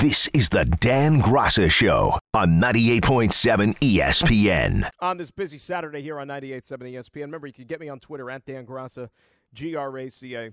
[0.00, 4.88] This is the Dan Graca Show on 98.7 ESPN.
[5.00, 7.22] On this busy Saturday here on 98.7 ESPN.
[7.22, 9.08] Remember, you can get me on Twitter at Dan Graca,
[9.52, 10.52] G R A C A.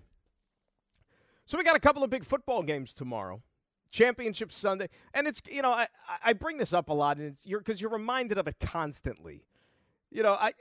[1.46, 3.44] So we got a couple of big football games tomorrow.
[3.92, 5.90] Championship Sunday, and it's you know I
[6.24, 9.46] I bring this up a lot, and you're because you're reminded of it constantly.
[10.10, 10.54] You know, I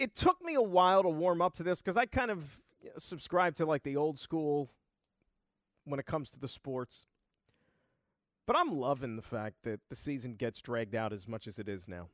[0.00, 2.58] it took me a while to warm up to this because I kind of
[2.98, 4.72] subscribe to like the old school
[5.84, 7.06] when it comes to the sports.
[8.46, 11.68] But I'm loving the fact that the season gets dragged out as much as it
[11.68, 12.08] is now.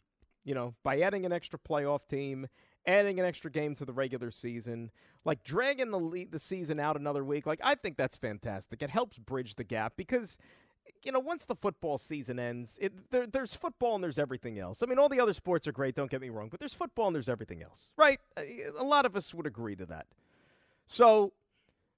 [0.45, 2.47] You know, by adding an extra playoff team,
[2.87, 4.91] adding an extra game to the regular season,
[5.25, 8.81] like dragging the le- the season out another week, like I think that's fantastic.
[8.81, 10.39] It helps bridge the gap because
[11.03, 14.83] you know, once the football season ends, it, there, there's football and there's everything else.
[14.83, 17.07] I mean, all the other sports are great, don't get me wrong, but there's football
[17.07, 18.19] and there's everything else, right?
[18.37, 18.43] Uh,
[18.79, 20.07] a lot of us would agree to that.
[20.87, 21.33] So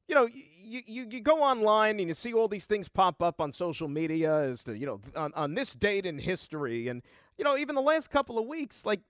[0.09, 3.41] you know, you, you, you go online and you see all these things pop up
[3.41, 6.89] on social media as to, you know, on, on this date in history.
[6.89, 7.03] And,
[7.39, 9.01] you know, even the last couple of weeks, like,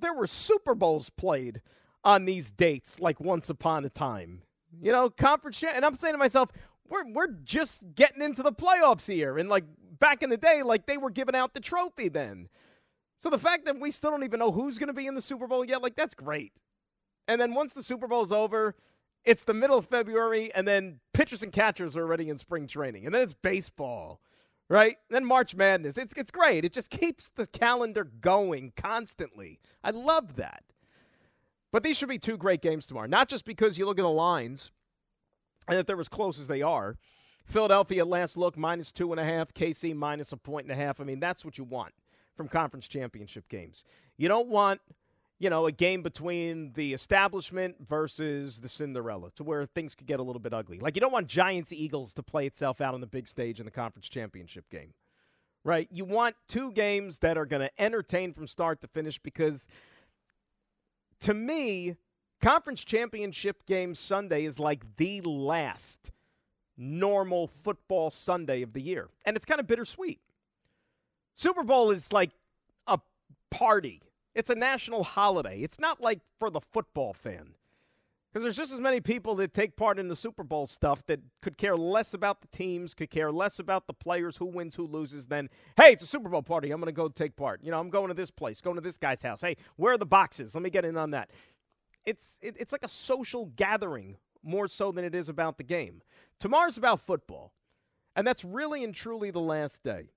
[0.00, 1.60] there were Super Bowls played
[2.04, 4.42] on these dates, like once upon a time.
[4.80, 6.50] You know, conference, and I'm saying to myself,
[6.88, 9.38] we're, we're just getting into the playoffs here.
[9.38, 9.64] And, like,
[9.98, 12.48] back in the day, like, they were giving out the trophy then.
[13.18, 15.22] So the fact that we still don't even know who's going to be in the
[15.22, 16.52] Super Bowl yet, like, that's great.
[17.28, 18.74] And then once the Super Bowl's over,
[19.24, 23.06] it's the middle of February, and then pitchers and catchers are already in spring training,
[23.06, 24.20] and then it's baseball,
[24.68, 24.96] right?
[25.08, 25.96] And then March Madness.
[25.96, 26.64] It's it's great.
[26.64, 29.60] It just keeps the calendar going constantly.
[29.84, 30.64] I love that.
[31.72, 33.06] But these should be two great games tomorrow.
[33.06, 34.70] Not just because you look at the lines
[35.68, 36.96] and that they're as close as they are.
[37.46, 41.00] Philadelphia last look minus two and a half, KC minus a point and a half.
[41.00, 41.92] I mean, that's what you want
[42.36, 43.84] from conference championship games.
[44.16, 44.80] You don't want
[45.42, 50.20] you know, a game between the establishment versus the Cinderella to where things could get
[50.20, 50.78] a little bit ugly.
[50.78, 53.64] Like, you don't want Giants Eagles to play itself out on the big stage in
[53.64, 54.94] the conference championship game,
[55.64, 55.88] right?
[55.90, 59.66] You want two games that are going to entertain from start to finish because
[61.22, 61.96] to me,
[62.40, 66.12] conference championship game Sunday is like the last
[66.76, 69.08] normal football Sunday of the year.
[69.24, 70.20] And it's kind of bittersweet.
[71.34, 72.30] Super Bowl is like
[72.86, 73.00] a
[73.50, 74.02] party
[74.34, 75.60] it's a national holiday.
[75.60, 77.54] It's not like for the football fan.
[78.32, 81.20] Because there's just as many people that take part in the Super Bowl stuff that
[81.42, 84.86] could care less about the teams, could care less about the players, who wins, who
[84.86, 86.70] loses, than, hey, it's a Super Bowl party.
[86.70, 87.62] I'm going to go take part.
[87.62, 89.42] You know, I'm going to this place, going to this guy's house.
[89.42, 90.54] Hey, where are the boxes?
[90.54, 91.28] Let me get in on that.
[92.06, 96.00] It's, it, it's like a social gathering more so than it is about the game.
[96.40, 97.52] Tomorrow's about football.
[98.16, 100.08] And that's really and truly the last day.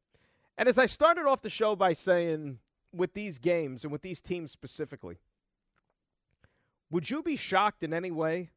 [0.58, 2.60] And as I started off the show by saying,
[2.96, 5.18] with these games and with these teams specifically,
[6.90, 8.50] would you be shocked in any way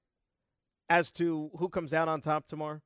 [0.88, 2.81] as to who comes out on top tomorrow?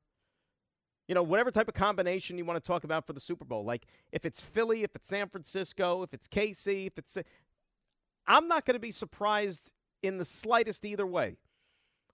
[1.07, 3.65] You know, whatever type of combination you want to talk about for the Super Bowl.
[3.65, 7.17] Like if it's Philly, if it's San Francisco, if it's KC, if it's.
[8.25, 9.71] I'm not going to be surprised
[10.01, 11.37] in the slightest either way,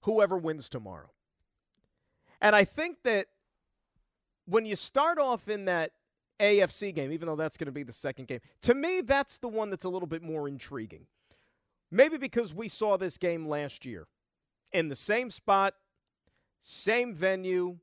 [0.02, 1.12] whoever wins tomorrow.
[2.42, 3.28] And I think that
[4.46, 5.92] when you start off in that
[6.40, 8.40] AFC game, even though that's going to be the second game.
[8.64, 11.06] To me, that's the one that's a little bit more intriguing.
[11.92, 14.08] Maybe because we saw this game last year
[14.72, 15.74] in the same spot,
[16.62, 17.78] same venue,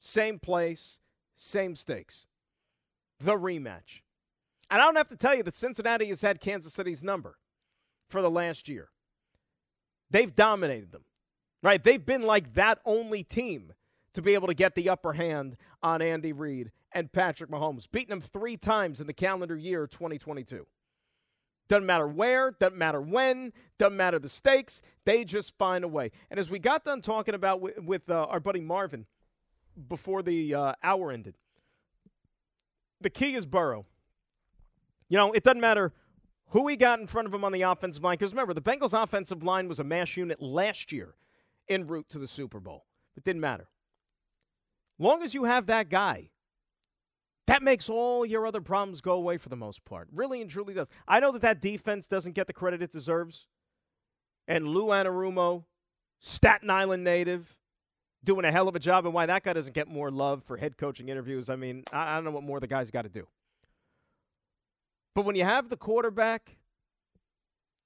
[0.00, 0.98] same place,
[1.36, 2.26] same stakes.
[3.20, 4.02] The rematch.
[4.70, 7.36] And I don't have to tell you that Cincinnati has had Kansas City's number
[8.08, 8.88] for the last year.
[10.10, 11.04] They've dominated them,
[11.62, 11.82] right?
[11.82, 13.72] They've been like that only team
[14.14, 18.12] to be able to get the upper hand on Andy Reid and Patrick Mahomes, beating
[18.12, 20.66] him three times in the calendar year 2022.
[21.68, 24.82] Doesn't matter where, doesn't matter when, doesn't matter the stakes.
[25.06, 26.10] They just find a way.
[26.30, 29.06] And as we got done talking about with, with uh, our buddy Marvin
[29.88, 31.34] before the uh, hour ended,
[33.00, 33.86] the key is Burrow.
[35.08, 35.92] You know, it doesn't matter
[36.48, 38.14] who he got in front of him on the offensive line.
[38.14, 41.14] Because remember, the Bengals' offensive line was a mash unit last year
[41.68, 42.84] en route to the Super Bowl.
[43.16, 43.68] It didn't matter.
[45.02, 46.30] Long as you have that guy
[47.48, 50.08] that makes all your other problems go away for the most part.
[50.12, 50.88] Really and truly does.
[51.08, 53.46] I know that that defense doesn't get the credit it deserves.
[54.46, 55.64] And Lou Anarumo,
[56.20, 57.58] Staten Island native,
[58.22, 60.56] doing a hell of a job, and why that guy doesn't get more love for
[60.56, 61.48] head coaching interviews.
[61.48, 63.26] I mean, I, don't know what more the guy's got to do.
[65.14, 66.56] But when you have the quarterback,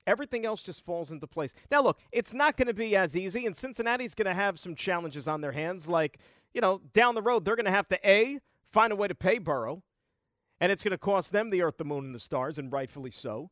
[0.06, 1.54] everything else just falls into place.
[1.70, 4.74] Now, look, it's not going to be as easy, and Cincinnati's going to have some
[4.74, 5.88] challenges on their hands.
[5.88, 6.18] Like,
[6.56, 8.41] you know, down the road, they're going to have to A,
[8.73, 9.82] find a way to pay Burrow,
[10.58, 13.11] and it's going to cost them the earth, the moon, and the stars, and rightfully
[13.11, 13.50] so.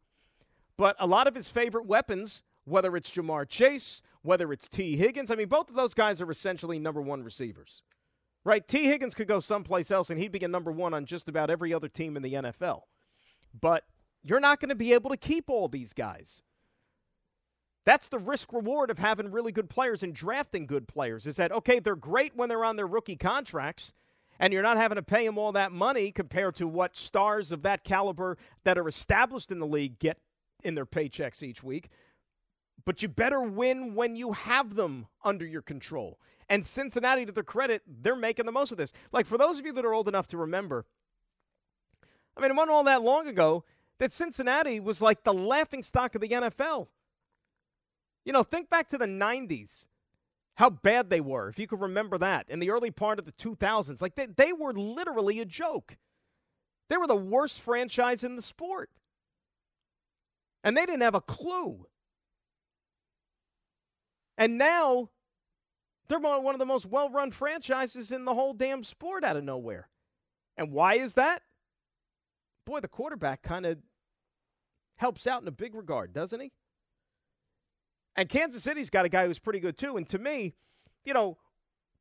[0.79, 5.31] But a lot of his favorite weapons, whether it's Ja'Marr Chase, whether it's Tee Higgins,
[5.31, 7.83] I mean, both of those guys are essentially number one receivers.
[8.43, 8.67] Right?
[8.67, 11.51] Tee Higgins could go someplace else and he'd be a number one on just about
[11.51, 12.83] every other team in the NFL.
[13.59, 13.85] But
[14.23, 16.43] you're not going to be able to keep all these guys.
[17.85, 21.53] That's the risk reward of having really good players and drafting good players is that,
[21.53, 23.93] okay, they're great when they're on their rookie contracts,
[24.39, 27.63] and you're not having to pay them all that money compared to what stars of
[27.63, 30.19] that caliber that are established in the league get
[30.63, 31.91] in their paychecks each week.
[32.85, 36.19] But you better win when you have them under your control.
[36.49, 38.93] And Cincinnati, to their credit, they're making the most of this.
[39.13, 40.85] Like, for those of you that are old enough to remember,
[42.37, 43.65] I mean, it wasn't all that long ago
[43.99, 46.89] that Cincinnati was like the laughing stock of the NFL.
[48.25, 49.87] You know, think back to the 90s,
[50.57, 53.33] how bad they were, if you could remember that, in the early part of the
[53.33, 54.01] 2000s.
[54.01, 55.97] Like, they, they were literally a joke.
[56.89, 58.91] They were the worst franchise in the sport.
[60.63, 61.87] And they didn't have a clue.
[64.39, 65.11] And now
[66.09, 69.45] they're one of the most well run franchises in the whole damn sport out of
[69.45, 69.89] nowhere.
[70.57, 71.43] And why is that?
[72.65, 73.79] Boy, the quarterback kind of
[74.97, 76.53] helps out in a big regard, doesn't he?
[78.17, 79.97] And Kansas City's got a guy who's pretty good too.
[79.97, 80.55] And to me,
[81.05, 81.37] you know,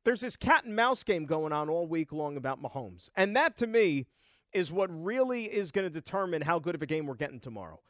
[0.04, 3.08] there's this cat and mouse game going on all week long about Mahomes.
[3.16, 4.06] And that to me
[4.52, 7.80] is what really is going to determine how good of a game we're getting tomorrow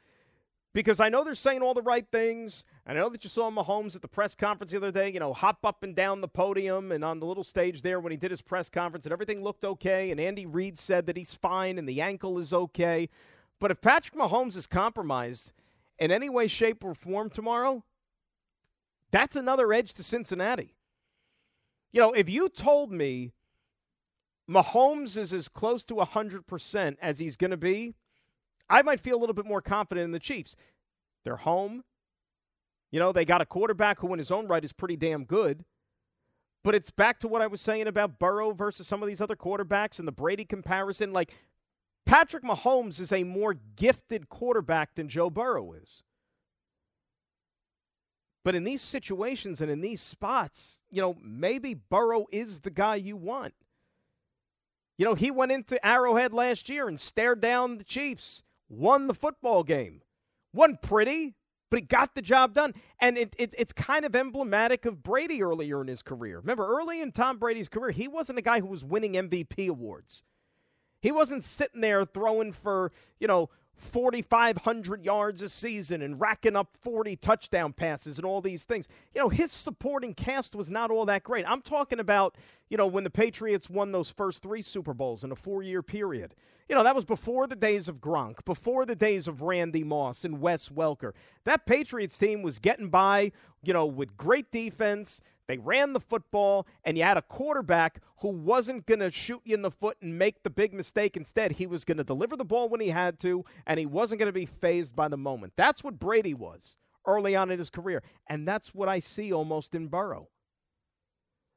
[0.74, 2.64] because I know they're saying all the right things.
[2.84, 5.20] And I know that you saw Mahomes at the press conference the other day, you
[5.20, 8.16] know, hop up and down the podium and on the little stage there when he
[8.18, 10.10] did his press conference, and everything looked okay.
[10.10, 13.08] And Andy Reid said that he's fine and the ankle is okay.
[13.60, 15.52] But if Patrick Mahomes is compromised
[15.98, 17.84] in any way, shape, or form tomorrow,
[19.14, 20.74] that's another edge to Cincinnati.
[21.92, 23.30] You know, if you told me
[24.50, 27.94] Mahomes is as close to 100% as he's going to be,
[28.68, 30.56] I might feel a little bit more confident in the Chiefs.
[31.24, 31.84] They're home.
[32.90, 35.64] You know, they got a quarterback who, in his own right, is pretty damn good.
[36.64, 39.36] But it's back to what I was saying about Burrow versus some of these other
[39.36, 41.12] quarterbacks and the Brady comparison.
[41.12, 41.32] Like,
[42.04, 46.02] Patrick Mahomes is a more gifted quarterback than Joe Burrow is.
[48.44, 52.96] But in these situations and in these spots, you know, maybe Burrow is the guy
[52.96, 53.54] you want.
[54.98, 59.14] You know, he went into Arrowhead last year and stared down the Chiefs won the
[59.14, 60.02] football game.
[60.52, 61.34] Wasn't pretty,
[61.70, 62.74] but he got the job done.
[63.00, 66.38] And it, it, it's kind of emblematic of Brady earlier in his career.
[66.38, 70.22] Remember, early in Tom Brady's career, he wasn't a guy who was winning MVP awards.
[71.00, 76.76] He wasn't sitting there throwing for, you know, 4,500 yards a season and racking up
[76.80, 78.88] 40 touchdown passes and all these things.
[79.14, 81.44] You know, his supporting cast was not all that great.
[81.48, 82.36] I'm talking about,
[82.68, 85.82] you know, when the Patriots won those first three Super Bowls in a four year
[85.82, 86.34] period.
[86.68, 90.24] You know, that was before the days of Gronk, before the days of Randy Moss
[90.24, 91.12] and Wes Welker.
[91.44, 93.32] That Patriots team was getting by,
[93.62, 95.20] you know, with great defense.
[95.46, 99.54] They ran the football, and you had a quarterback who wasn't going to shoot you
[99.54, 101.18] in the foot and make the big mistake.
[101.18, 104.18] Instead, he was going to deliver the ball when he had to, and he wasn't
[104.18, 105.52] going to be fazed by the moment.
[105.56, 109.74] That's what Brady was early on in his career, and that's what I see almost
[109.74, 110.28] in Burrow.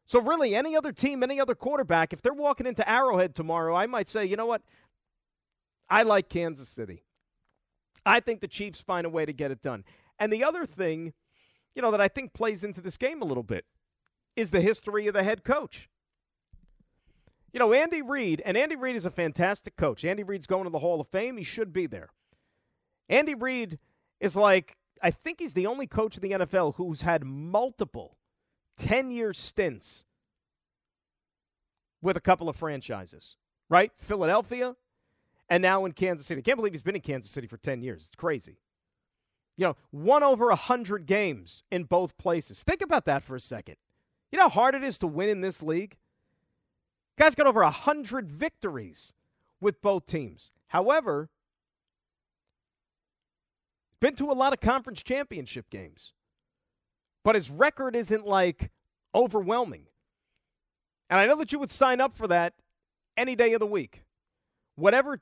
[0.08, 3.88] So, really, any other team, any other quarterback, if they're walking into Arrowhead tomorrow, I
[3.88, 4.62] might say, you know what?
[5.90, 7.04] I like Kansas City.
[8.06, 9.84] I think the Chiefs find a way to get it done.
[10.18, 11.14] And the other thing,
[11.76, 13.66] you know, that I think plays into this game a little bit
[14.38, 15.90] is the history of the head coach.
[17.52, 20.06] You know, Andy Reid, and Andy Reid is a fantastic coach.
[20.06, 21.38] Andy Reid's going to the Hall of Fame.
[21.38, 22.10] He should be there.
[23.10, 23.78] Andy Reid
[24.22, 28.18] is like, I think he's the only coach in the NFL who's had multiple
[28.78, 30.04] 10 year stints
[32.02, 33.36] with a couple of franchises,
[33.70, 33.92] right?
[33.98, 34.76] Philadelphia,
[35.50, 36.40] and now in Kansas City.
[36.40, 38.08] I can't believe he's been in Kansas City for 10 years.
[38.08, 38.58] It's crazy.
[39.56, 42.64] You know, won over 100 games in both places.
[42.64, 43.76] Think about that for a second.
[44.32, 45.98] You know how hard it is to win in this league?
[47.18, 49.14] Guy's got over 100 victories
[49.60, 50.52] with both teams.
[50.68, 51.30] However,
[54.00, 56.14] been to a lot of conference championship games.
[57.28, 58.72] But his record isn't like
[59.14, 59.88] overwhelming.
[61.10, 62.54] And I know that you would sign up for that
[63.18, 64.06] any day of the week.
[64.76, 65.20] Whatever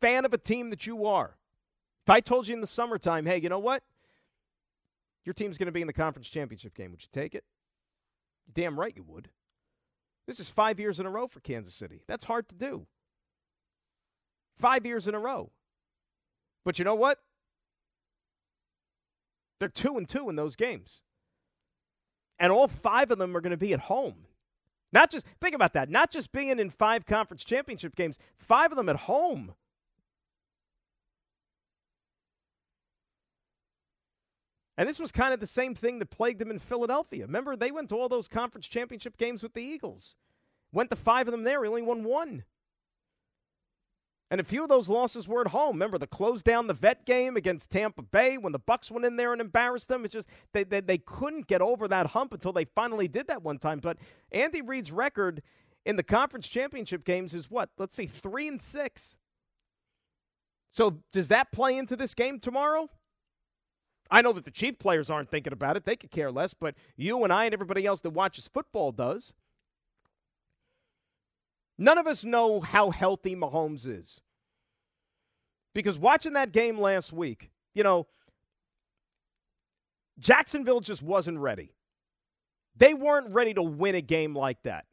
[0.00, 1.36] fan of a team that you are,
[2.06, 3.82] if I told you in the summertime, hey, you know what?
[5.24, 6.92] Your team's going to be in the conference championship game.
[6.92, 7.42] Would you take it?
[8.52, 9.30] Damn right you would.
[10.28, 12.02] This is five years in a row for Kansas City.
[12.06, 12.86] That's hard to do.
[14.56, 15.50] Five years in a row.
[16.64, 17.18] But you know what?
[19.60, 21.02] They're two and two in those games.
[22.38, 24.26] And all five of them are going to be at home.
[24.92, 28.76] Not just, think about that, not just being in five conference championship games, five of
[28.76, 29.54] them at home.
[34.76, 37.26] And this was kind of the same thing that plagued them in Philadelphia.
[37.26, 40.16] Remember, they went to all those conference championship games with the Eagles.
[40.72, 42.44] Went to five of them there, only won one.
[44.30, 45.74] And a few of those losses were at home.
[45.74, 49.16] Remember the close down the vet game against Tampa Bay when the Bucs went in
[49.16, 50.04] there and embarrassed them.
[50.04, 53.42] It's just they, they they couldn't get over that hump until they finally did that
[53.42, 53.80] one time.
[53.80, 53.98] But
[54.30, 55.42] Andy Reid's record
[55.84, 57.70] in the conference championship games is what?
[57.76, 59.16] Let's see, three and six.
[60.70, 62.88] So does that play into this game tomorrow?
[64.12, 65.84] I know that the Chief players aren't thinking about it.
[65.84, 69.34] They could care less, but you and I and everybody else that watches football does.
[71.80, 74.20] None of us know how healthy Mahomes is.
[75.74, 78.06] Because watching that game last week, you know,
[80.18, 81.72] Jacksonville just wasn't ready.
[82.76, 84.84] They weren't ready to win a game like that.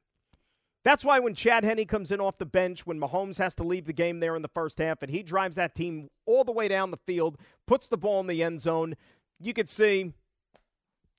[0.86, 3.84] That's why when Chad Henne comes in off the bench, when Mahomes has to leave
[3.84, 6.70] the game there in the first half, and he drives that team all the way
[6.70, 8.96] down the field, puts the ball in the end zone,
[9.41, 10.13] you could see,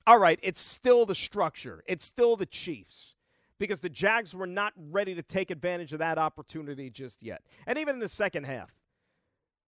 [0.07, 1.83] all right, it's still the structure.
[1.87, 3.17] It's still the Chiefs
[3.59, 7.43] because the Jags were not ready to take advantage of that opportunity just yet.
[7.67, 8.75] And even in the second half,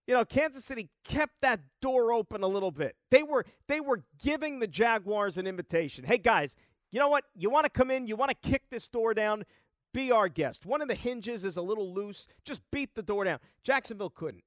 [0.07, 2.97] you know, Kansas City kept that door open a little bit.
[3.11, 6.05] They were they were giving the Jaguars an invitation.
[6.05, 6.57] Hey guys,
[6.91, 7.25] you know what?
[7.37, 9.45] You want to come in, you want to kick this door down,
[9.93, 10.67] be our guest.
[10.67, 12.27] One of the hinges is a little loose.
[12.45, 13.39] Just beat the door down.
[13.63, 14.45] Jacksonville couldn't.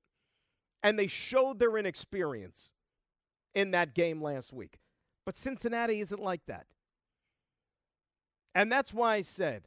[0.81, 2.73] And they showed their inexperience
[3.55, 4.79] in that game last week.
[5.25, 6.65] But Cincinnati isn't like that.
[8.55, 9.63] And that's why I said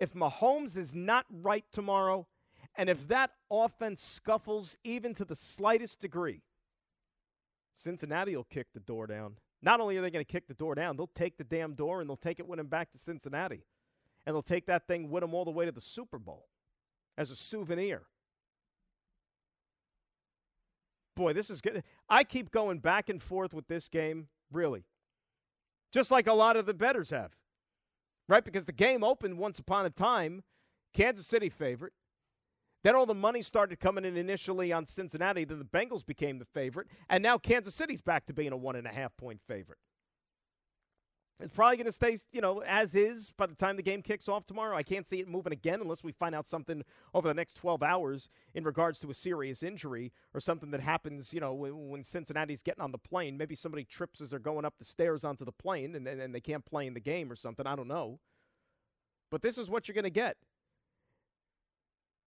[0.00, 2.26] if Mahomes is not right tomorrow,
[2.76, 6.42] and if that offense scuffles even to the slightest degree,
[7.74, 9.36] Cincinnati will kick the door down.
[9.62, 12.00] Not only are they going to kick the door down, they'll take the damn door
[12.00, 13.64] and they'll take it with them back to Cincinnati
[14.26, 16.46] and they'll take that thing with them all the way to the Super Bowl
[17.16, 18.02] as a souvenir.
[21.14, 21.84] Boy, this is good.
[22.08, 24.84] I keep going back and forth with this game, really.
[25.92, 27.36] Just like a lot of the bettors have.
[28.32, 28.42] Right?
[28.42, 30.42] Because the game opened once upon a time,
[30.94, 31.92] Kansas City favorite.
[32.82, 35.44] Then all the money started coming in initially on Cincinnati.
[35.44, 36.86] Then the Bengals became the favorite.
[37.10, 39.76] And now Kansas City's back to being a one and a half point favorite.
[41.40, 44.28] It's probably going to stay, you know, as is by the time the game kicks
[44.28, 44.76] off tomorrow.
[44.76, 46.82] I can't see it moving again unless we find out something
[47.14, 51.34] over the next 12 hours in regards to a serious injury or something that happens,
[51.34, 53.36] you know, when Cincinnati's getting on the plane.
[53.36, 56.40] Maybe somebody trips as they're going up the stairs onto the plane and, and they
[56.40, 57.66] can't play in the game or something.
[57.66, 58.20] I don't know.
[59.30, 60.36] But this is what you're going to get.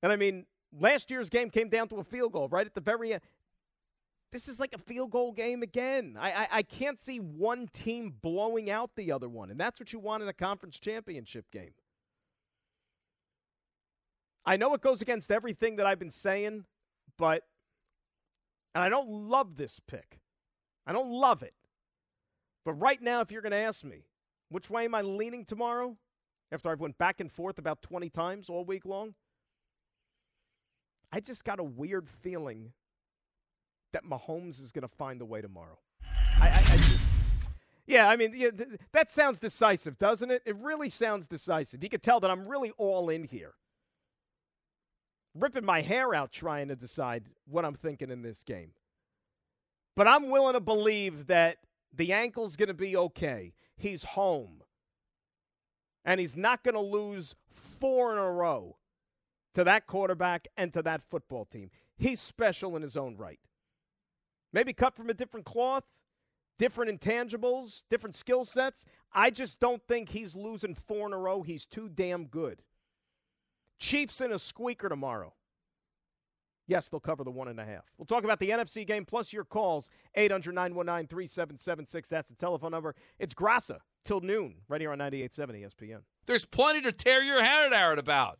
[0.03, 0.45] And I mean,
[0.77, 3.21] last year's game came down to a field goal right at the very end.
[4.35, 6.17] This is like a field goal game again.
[6.19, 9.93] I, I, I can't see one team blowing out the other one, and that's what
[9.93, 11.71] you want in a conference championship game.
[14.45, 16.65] I know it goes against everything that I've been saying,
[17.17, 17.43] but
[18.73, 20.19] and I don't love this pick.
[20.85, 21.53] I don't love it.
[22.65, 24.03] But right now, if you're going to ask me,
[24.49, 25.95] which way am I leaning tomorrow?
[26.51, 29.15] After I've went back and forth about 20 times all week long,
[31.09, 32.73] I just got a weird feeling
[33.95, 35.79] that Mahomes is going to find a way tomorrow.
[36.41, 37.13] I, I, I just.
[37.87, 40.41] Yeah, I mean, yeah, th- that sounds decisive, doesn't it?
[40.45, 41.81] It really sounds decisive.
[41.81, 43.53] You can tell that I'm really all in here.
[45.33, 48.71] Ripping my hair out trying to decide what I'm thinking in this game.
[49.95, 51.57] But I'm willing to believe that
[51.93, 53.53] the ankle's going to be okay.
[53.77, 54.61] He's home.
[56.03, 58.75] And he's not going to lose four in a row
[59.53, 61.69] to that quarterback and to that football team.
[61.97, 63.39] He's special in his own right.
[64.55, 65.83] Maybe cut from a different cloth,
[66.57, 68.85] different intangibles, different skill sets.
[69.11, 71.41] I just don't think he's losing four in a row.
[71.41, 72.63] He's too damn good.
[73.79, 75.33] Chiefs in a squeaker tomorrow.
[76.67, 77.83] Yes, they'll cover the one and a half.
[77.97, 82.07] We'll talk about the NFC game plus your calls 800 919 3776.
[82.07, 82.95] That's the telephone number.
[83.19, 85.99] It's Graca till noon right here on 98.7 ESPN.
[86.27, 88.39] There's plenty to tear your hair out about.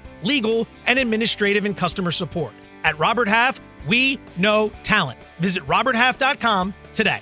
[0.23, 2.53] legal, and administrative and customer support.
[2.83, 5.19] At Robert Half, we know talent.
[5.39, 7.21] Visit RobertHalf.com today.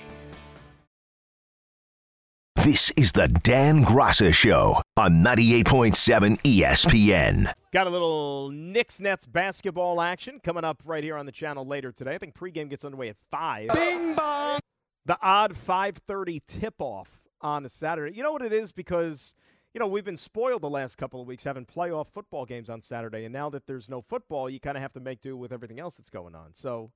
[2.64, 7.50] This is the Dan Graca Show on 98.7 ESPN.
[7.72, 11.90] Got a little Knicks Nets basketball action coming up right here on the channel later
[11.90, 12.14] today.
[12.14, 13.68] I think pregame gets underway at 5.
[13.74, 14.60] Bing bong!
[15.06, 18.14] The odd 5:30 tip-off on a Saturday.
[18.14, 19.32] You know what it is because
[19.72, 22.80] you know, we've been spoiled the last couple of weeks having playoff football games on
[22.80, 25.52] Saturday, and now that there's no football, you kind of have to make do with
[25.52, 26.54] everything else that's going on.
[26.54, 26.90] So,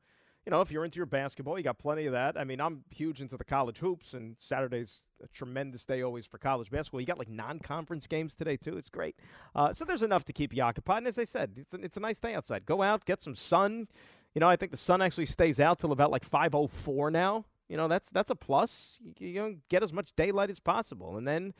[0.45, 2.37] you know, if you're into your basketball, you got plenty of that.
[2.37, 6.38] I mean, I'm huge into the college hoops, and Saturday's a tremendous day always for
[6.38, 7.00] college basketball.
[7.00, 8.76] You got like non-conference games today too.
[8.76, 9.16] It's great.
[9.54, 10.99] Uh, so there's enough to keep you occupied.
[10.99, 12.66] And as I said, it's a, it's a nice day outside.
[12.66, 13.88] Go out, get some sun.
[14.35, 17.45] You know, I think the sun actually stays out till about like 5:04 now.
[17.69, 19.00] You know, that's that's a plus.
[19.19, 21.54] You, you know, get as much daylight as possible, and then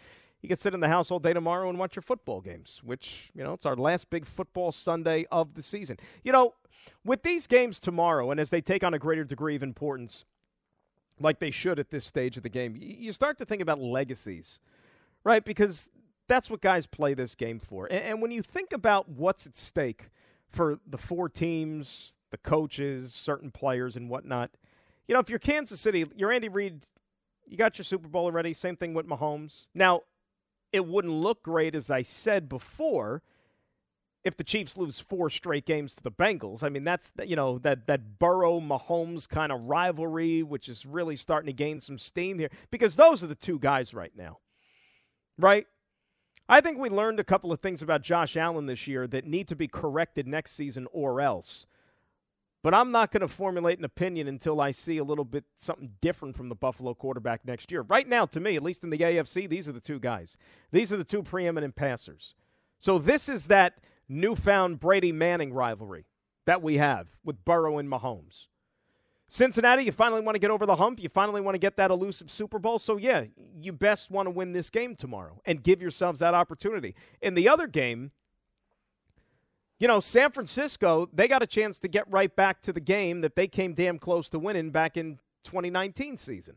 [0.45, 3.31] you can sit in the house all day tomorrow and watch your football games, which,
[3.35, 5.97] you know, it's our last big football Sunday of the season.
[6.23, 6.53] You know,
[7.03, 10.27] with these games tomorrow, and as they take on a greater degree of importance,
[11.19, 14.61] like they should at this stage of the game, you start to think about legacies,
[15.25, 15.43] right?
[15.43, 15.89] Because
[16.29, 17.89] that's what guys play this game for.
[17.91, 20.11] And, when you think about what's at stake
[20.47, 24.51] for the four teams, the coaches, certain players, and whatnot,
[25.09, 26.83] you know, if you're Kansas City, you're Andy Reid,
[27.47, 28.53] you got your Super Bowl already.
[28.53, 29.69] Same thing with Mahomes.
[29.75, 30.03] Now,
[30.75, 33.23] it wouldn't look great, as I said before,
[34.25, 36.65] if the Chiefs lose four straight games to the Bengals.
[36.65, 41.15] I mean, that's you know that that Burrow Mahomes kind of rivalry, which is really
[41.15, 44.39] starting to gain some steam here because those are the two guys right now,
[45.39, 45.67] right?
[46.49, 49.47] I think we learned a couple of things about Josh Allen this year that need
[49.49, 51.67] to be corrected next season or else.
[52.65, 55.91] But I'm not going to formulate an opinion until I see a little bit something
[56.01, 57.83] different from the Buffalo quarterback next year.
[57.83, 60.39] Right now, to me, at least in the AFC, these are the two guys.
[60.73, 62.35] These are the two preeminent passers.
[62.79, 66.07] So this is that newfound Brady Manning rivalry
[66.47, 68.47] that we have with Burrow and Mahomes.
[69.29, 71.03] Cincinnati, you finally want to get over the hump.
[71.03, 72.79] You finally want to get that elusive Super Bowl.
[72.79, 73.25] So, yeah,
[73.61, 76.95] you best want to win this game tomorrow and give yourselves that opportunity.
[77.21, 78.13] In the other game,
[79.79, 83.21] you know, San Francisco, they got a chance to get right back to the game
[83.23, 86.57] that they came damn close to winning back in 2019 season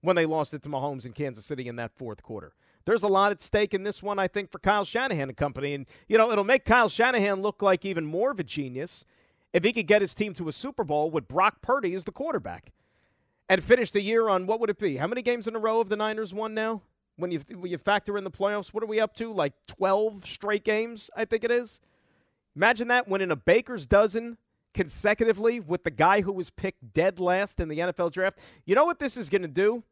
[0.00, 2.52] when they lost it to Mahomes in Kansas City in that fourth quarter.
[2.84, 5.74] There's a lot at stake in this one, I think, for Kyle Shanahan and company.
[5.74, 9.04] And, you know, it'll make Kyle Shanahan look like even more of a genius
[9.52, 12.12] if he could get his team to a Super Bowl with Brock Purdy as the
[12.12, 12.72] quarterback
[13.48, 14.96] and finish the year on what would it be?
[14.96, 16.82] How many games in a row have the Niners won now?
[17.16, 19.32] When you, when you factor in the playoffs, what are we up to?
[19.32, 21.80] Like 12 straight games, I think it is.
[22.56, 24.38] Imagine that winning a baker's dozen
[24.72, 28.38] consecutively with the guy who was picked dead last in the NFL draft.
[28.64, 29.84] You know what this is going to do?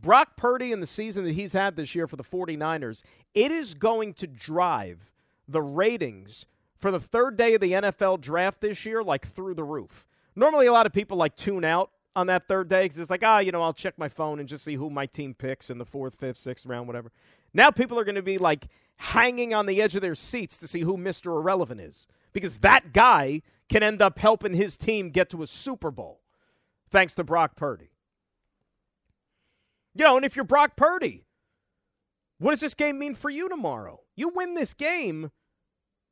[0.00, 3.02] Brock Purdy in the season that he's had this year for the 49ers,
[3.34, 5.12] it is going to drive
[5.48, 9.64] the ratings for the third day of the NFL draft this year like through the
[9.64, 10.06] roof.
[10.36, 13.24] Normally, a lot of people like tune out on that third day because it's like,
[13.24, 15.78] ah, you know, I'll check my phone and just see who my team picks in
[15.78, 17.10] the fourth, fifth, sixth round, whatever.
[17.52, 20.66] Now people are going to be like hanging on the edge of their seats to
[20.66, 21.26] see who Mr.
[21.26, 25.90] Irrelevant is because that guy can end up helping his team get to a Super
[25.90, 26.20] Bowl
[26.90, 27.90] thanks to Brock Purdy.
[29.94, 31.24] You know, and if you're Brock Purdy,
[32.38, 34.00] what does this game mean for you tomorrow?
[34.16, 35.30] You win this game,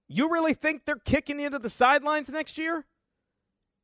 [0.09, 2.85] you really think they're kicking you to the sidelines next year?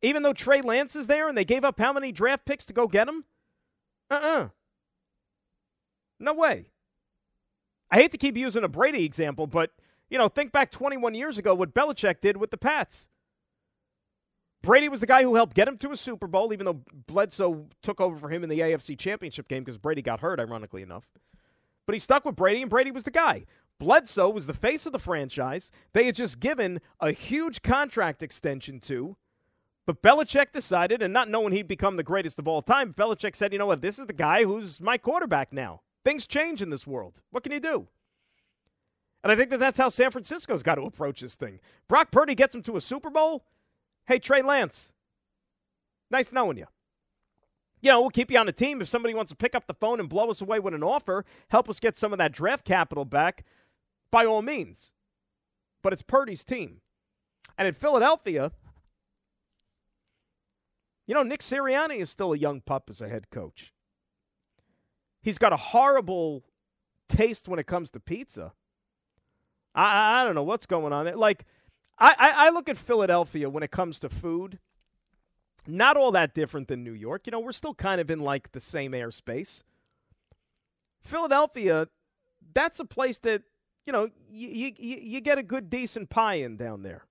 [0.03, 2.73] Even though Trey Lance is there and they gave up how many draft picks to
[2.73, 3.25] go get him?
[4.11, 4.45] Uh uh-uh.
[4.45, 4.49] uh
[6.19, 6.72] No way.
[7.93, 9.71] I hate to keep using a Brady example, but
[10.09, 13.07] you know, think back 21 years ago what Belichick did with the Pats.
[14.63, 17.67] Brady was the guy who helped get him to a Super Bowl, even though Bledsoe
[17.83, 21.07] took over for him in the AFC Championship game because Brady got hurt, ironically enough.
[21.85, 23.45] But he stuck with Brady, and Brady was the guy.
[23.81, 25.73] Bledsoe was the face of the franchise.
[25.93, 29.17] They had just given a huge contract extension to.
[29.85, 33.53] But Belichick decided, and not knowing he'd become the greatest of all time, Belichick said,
[33.53, 35.81] you know what, this is the guy who's my quarterback now.
[36.05, 37.23] Things change in this world.
[37.31, 37.89] What can you do?
[39.23, 41.61] And I think that that's how San Francisco's got to approach this thing.
[41.87, 43.45] Brock Purdy gets him to a Super Bowl.
[44.07, 44.93] Hey, Trey Lance,
[46.11, 46.67] nice knowing you.
[47.81, 48.81] You know, we'll keep you on the team.
[48.81, 51.25] If somebody wants to pick up the phone and blow us away with an offer,
[51.51, 53.45] help us get some of that draft capital back,
[54.11, 54.91] by all means.
[55.83, 56.81] but it's Purdy's team.
[57.59, 58.53] And in Philadelphia,
[61.07, 63.73] you know, Nick Sirianni is still a young pup as a head coach.
[65.23, 66.45] He's got a horrible
[67.09, 68.53] taste when it comes to pizza.
[69.75, 71.17] I, I don't know what's going on there.
[71.17, 71.45] Like,
[71.99, 74.59] I, I, I look at Philadelphia when it comes to food,
[75.67, 77.23] not all that different than New York.
[77.27, 79.63] You know, we're still kind of in like the same airspace.
[81.01, 81.89] Philadelphia,
[82.55, 83.43] that's a place that,
[83.87, 87.05] you know, you, you, you get a good, decent pie in down there.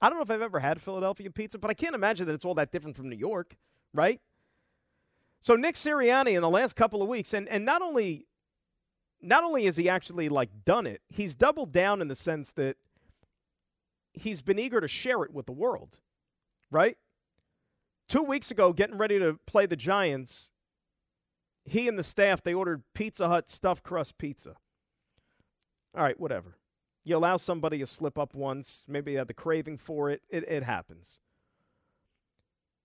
[0.00, 2.44] I don't know if I've ever had Philadelphia pizza, but I can't imagine that it's
[2.44, 3.56] all that different from New York,
[3.94, 4.20] right?
[5.46, 8.26] So Nick Sirianni in the last couple of weeks, and, and not only
[9.22, 12.78] not only has he actually like done it, he's doubled down in the sense that
[14.12, 15.98] he's been eager to share it with the world,
[16.68, 16.98] right?
[18.08, 20.50] Two weeks ago, getting ready to play the Giants,
[21.64, 24.56] he and the staff they ordered Pizza Hut stuffed crust pizza.
[25.96, 26.58] All right, whatever.
[27.04, 30.22] You allow somebody to slip up once, maybe they have the craving for it.
[30.28, 31.20] It it happens.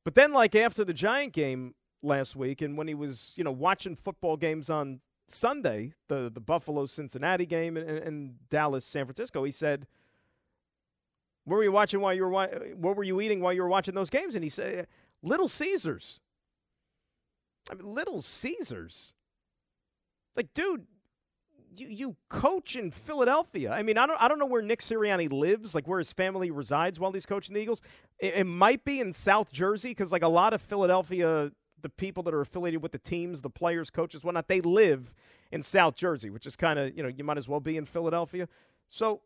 [0.06, 3.52] But then, like after the Giant game last week, and when he was, you know,
[3.52, 9.44] watching football games on Sunday, the the Buffalo Cincinnati game and, and Dallas San Francisco,
[9.44, 9.88] he said,
[11.46, 13.96] "What were you watching while you were what were you eating while you were watching
[13.96, 14.88] those games?" And he said,
[15.22, 16.22] "Little Caesars."
[17.70, 19.14] I mean, Little Caesars.
[20.36, 20.88] Like, dude,
[21.76, 23.72] you you coach in Philadelphia.
[23.72, 26.52] I mean, I don't I don't know where Nick Sirianni lives, like where his family
[26.52, 27.82] resides while he's coaching the Eagles.
[28.20, 31.52] It, it might be in South Jersey because like a lot of Philadelphia
[31.82, 35.14] the people that are affiliated with the teams, the players, coaches, whatnot, they live
[35.52, 37.86] in South Jersey, which is kind of, you know, you might as well be in
[37.86, 38.48] Philadelphia.
[38.88, 39.22] So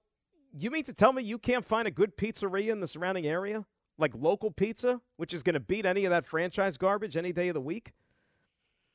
[0.58, 3.65] you mean to tell me you can't find a good pizzeria in the surrounding area?
[3.98, 7.48] Like local pizza, which is going to beat any of that franchise garbage any day
[7.50, 7.94] of the week?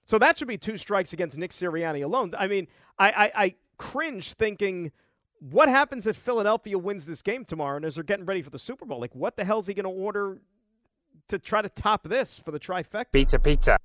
[0.05, 2.33] So that should be two strikes against Nick Sirianni alone.
[2.37, 2.67] I mean,
[2.99, 4.93] I, I, I cringe thinking,
[5.39, 8.59] what happens if Philadelphia wins this game tomorrow and as they're getting ready for the
[8.59, 9.01] Super Bowl?
[9.01, 10.39] Like, what the hell is he going to order
[11.31, 13.13] to try to top this for the trifecta.
[13.13, 13.79] Pizza, pizza.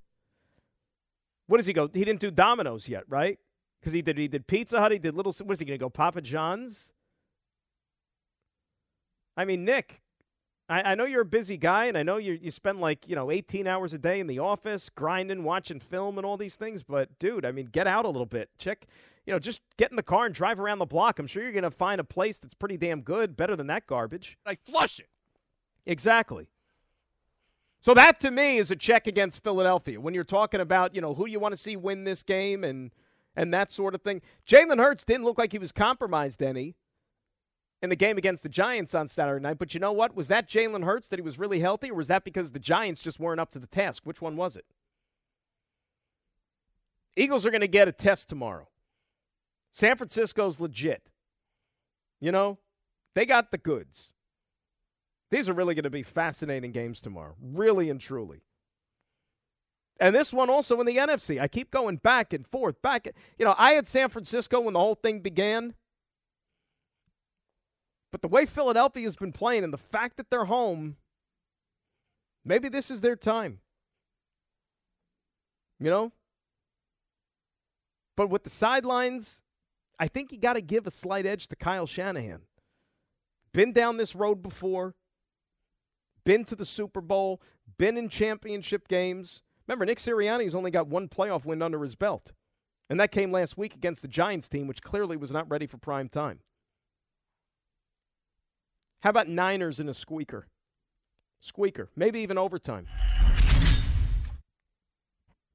[1.47, 1.89] What does he go?
[1.93, 3.39] He didn't do Domino's yet, right?
[3.79, 4.17] Because he did.
[4.17, 4.91] He did Pizza Hut.
[4.91, 5.33] He did little.
[5.43, 5.89] What is he going to go?
[5.89, 6.93] Papa John's.
[9.37, 10.01] I mean, Nick,
[10.69, 13.15] I, I, know you're a busy guy, and I know you you spend like you
[13.15, 16.83] know 18 hours a day in the office, grinding, watching film, and all these things.
[16.83, 18.49] But dude, I mean, get out a little bit.
[18.57, 18.87] Check,
[19.25, 21.19] you know, just get in the car and drive around the block.
[21.19, 23.85] I'm sure you're going to find a place that's pretty damn good, better than that
[23.85, 24.37] garbage.
[24.45, 25.09] I flush it.
[25.85, 26.47] Exactly.
[27.85, 30.01] So that to me is a check against Philadelphia.
[30.01, 32.89] When you're talking about, you know, who you want to see win this game and
[33.35, 34.23] and that sort of thing.
[34.47, 36.77] Jalen Hurts didn't look like he was compromised any
[37.83, 39.59] in the game against the Giants on Saturday night.
[39.59, 40.15] But you know what?
[40.15, 43.03] Was that Jalen Hurts that he was really healthy, or was that because the Giants
[43.03, 44.01] just weren't up to the task?
[44.03, 44.65] Which one was it?
[47.15, 48.67] Eagles are going to get a test tomorrow.
[49.71, 51.11] San Francisco's legit.
[52.19, 52.57] You know,
[53.13, 54.14] they got the goods.
[55.35, 58.39] These are really going to be fascinating games tomorrow, really and truly.
[59.99, 61.41] And this one also in the NFC.
[61.41, 63.05] I keep going back and forth, back.
[63.37, 65.73] You know, I had San Francisco when the whole thing began.
[68.13, 70.95] But the way Philadelphia's been playing and the fact that they're home,
[72.45, 73.59] maybe this is their time.
[75.81, 76.13] You know?
[78.15, 79.41] But with the sidelines,
[79.99, 82.43] I think you got to give a slight edge to Kyle Shanahan.
[83.51, 84.95] Been down this road before
[86.25, 87.41] been to the Super Bowl,
[87.77, 89.41] been in championship games.
[89.67, 92.33] Remember, Nick Sirianni's only got one playoff win under his belt.
[92.89, 95.77] And that came last week against the Giants team, which clearly was not ready for
[95.77, 96.39] prime time.
[99.01, 100.47] How about Niners in a squeaker?
[101.39, 102.87] Squeaker, maybe even overtime.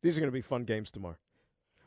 [0.02, 1.18] These are going to be fun games tomorrow.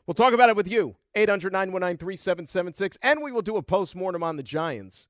[0.06, 3.96] We'll talk about it with you, 800 919 3776, and we will do a post
[3.96, 5.08] mortem on the Giants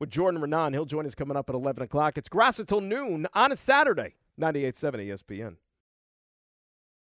[0.00, 0.72] with Jordan Raanan.
[0.72, 2.18] He'll join us coming up at 11 o'clock.
[2.18, 5.56] It's Graca until noon on a Saturday, 98.7 ESPN.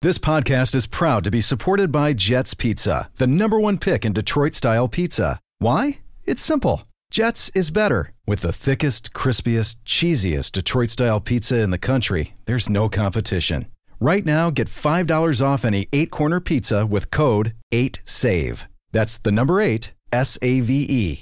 [0.01, 4.13] This podcast is proud to be supported by Jets Pizza, the number one pick in
[4.13, 5.39] Detroit style pizza.
[5.59, 5.99] Why?
[6.25, 6.83] It's simple.
[7.11, 8.11] Jets is better.
[8.25, 13.67] With the thickest, crispiest, cheesiest Detroit style pizza in the country, there's no competition.
[13.99, 18.65] Right now, get $5 off any eight corner pizza with code 8SAVE.
[18.91, 21.21] That's the number eight, S A V E.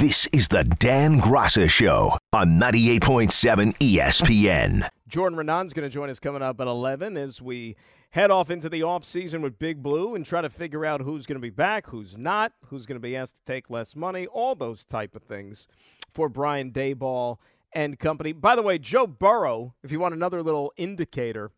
[0.00, 4.88] This is the Dan Graca Show on 98.7 ESPN.
[5.08, 7.74] Jordan Raanan going to join us coming up at 11 as we
[8.10, 11.34] head off into the offseason with Big Blue and try to figure out who's going
[11.34, 14.54] to be back, who's not, who's going to be asked to take less money, all
[14.54, 15.66] those type of things
[16.14, 17.38] for Brian Daboll
[17.72, 18.30] and company.
[18.32, 21.50] By the way, Joe Burrow, if you want another little indicator,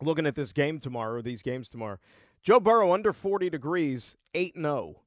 [0.00, 1.98] looking at this game tomorrow, these games tomorrow,
[2.44, 5.00] Joe Burrow under 40 degrees, 8 0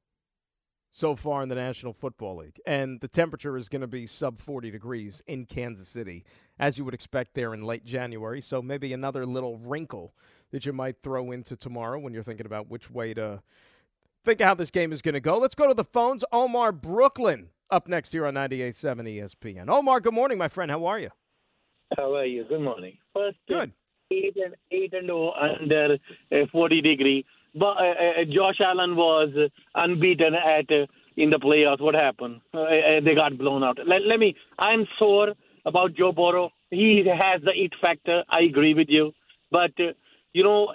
[0.96, 2.60] so far in the National Football League.
[2.64, 6.24] And the temperature is going to be sub 40 degrees in Kansas City,
[6.60, 8.40] as you would expect there in late January.
[8.40, 10.14] So maybe another little wrinkle
[10.52, 13.42] that you might throw into tomorrow when you're thinking about which way to
[14.24, 15.36] think of how this game is going to go.
[15.36, 16.24] Let's go to the phones.
[16.30, 19.68] Omar Brooklyn up next here on 98.7 ESPN.
[19.68, 20.70] Omar, good morning, my friend.
[20.70, 21.10] How are you?
[21.96, 22.44] How are you?
[22.44, 22.98] Good morning.
[23.12, 23.72] First, good.
[24.12, 25.98] Eight and eight and oh under
[26.30, 27.26] uh, 40 degree.
[27.54, 29.30] But uh, uh, Josh Allen was
[29.74, 30.86] unbeaten at uh,
[31.16, 31.80] in the playoffs.
[31.80, 32.40] What happened?
[32.52, 33.78] Uh, uh, they got blown out.
[33.86, 34.34] Let, let me.
[34.58, 36.50] I'm sore about Joe Burrow.
[36.70, 38.24] He has the it factor.
[38.28, 39.12] I agree with you,
[39.50, 39.72] but.
[39.78, 39.92] Uh,
[40.36, 40.74] you know,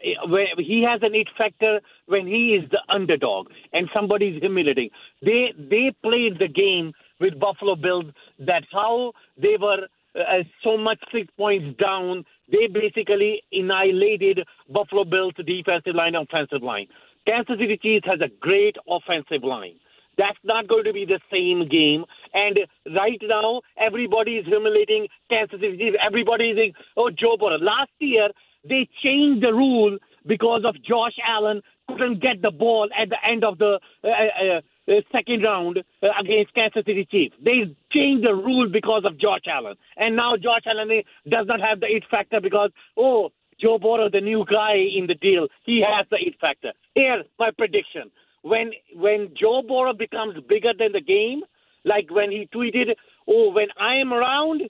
[0.58, 4.89] he has an it factor when he is the underdog and somebody's humiliating.
[5.22, 8.06] They they played the game with Buffalo Bills.
[8.39, 12.24] That's how they were uh, so much six points down.
[12.52, 16.88] They basically annihilated Buffalo Bills' defensive line, and offensive line.
[17.28, 19.76] Kansas City Chiefs has a great offensive line.
[20.18, 22.04] That's not going to be the same game.
[22.34, 22.60] And
[22.96, 25.98] right now, everybody is humiliating Kansas City Chiefs.
[26.06, 27.58] Everybody is saying, oh, Joe Burrow.
[27.58, 28.30] Last year,
[28.68, 33.44] they changed the rule because of Josh Allen couldn't get the ball at the end
[33.44, 34.62] of the uh, uh, uh,
[35.12, 37.36] second round uh, against Kansas City Chiefs.
[37.43, 41.60] They changed the rule because of Josh Allen, and now Josh Allen eh, does not
[41.62, 45.84] have the it factor because oh Joe Burrow, the new guy in the deal, he
[45.86, 46.71] has the it factor.
[46.95, 51.41] Here, my prediction: when when Joe Burrow becomes bigger than the game,
[51.86, 52.95] like when he tweeted,
[53.28, 54.62] "Oh, when I am around,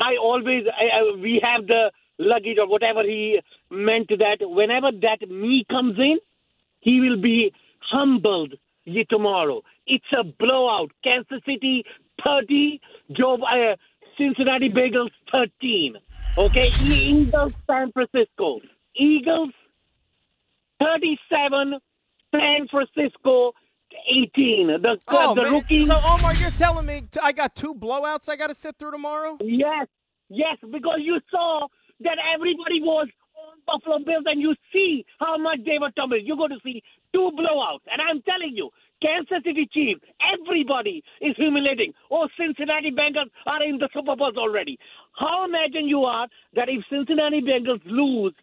[0.00, 5.28] I always I, I, we have the luggage or whatever he meant that whenever that
[5.28, 6.18] me comes in,
[6.80, 8.54] he will be humbled
[9.08, 9.62] tomorrow.
[9.86, 10.90] It's a blowout.
[11.02, 11.84] Kansas City
[12.24, 12.80] 30,
[13.12, 13.76] Joe, uh,
[14.16, 15.96] Cincinnati Bengals 13.
[16.38, 18.60] Okay, Eagles San Francisco.
[18.94, 19.50] Eagles
[20.80, 21.78] 37,
[22.32, 23.52] San Francisco
[24.08, 24.82] 18.
[24.82, 25.52] The, oh, the man.
[25.52, 25.86] rookie.
[25.86, 29.36] So, Omar, you're telling me I got two blowouts I got to sit through tomorrow?
[29.40, 29.86] Yes,
[30.28, 31.66] yes, because you saw
[32.00, 33.08] that everybody was
[33.66, 36.26] Buffalo Bills, and you see how much they were tumbling.
[36.26, 36.82] You're going to see
[37.14, 38.70] two blowouts, and I'm telling you,
[39.02, 41.92] Kansas City Chiefs, everybody is humiliating.
[42.10, 44.78] Oh, Cincinnati Bengals are in the Super Bowls already.
[45.18, 48.34] How imagine you are that if Cincinnati Bengals lose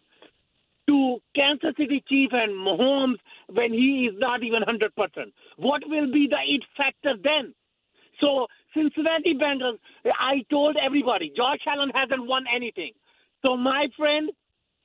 [0.88, 4.90] to Kansas City Chiefs and Mahomes when he is not even 100%,
[5.56, 7.54] what will be the it factor then?
[8.20, 12.92] So, Cincinnati Bengals, I told everybody, Josh Allen hasn't won anything.
[13.42, 14.30] So, my friend,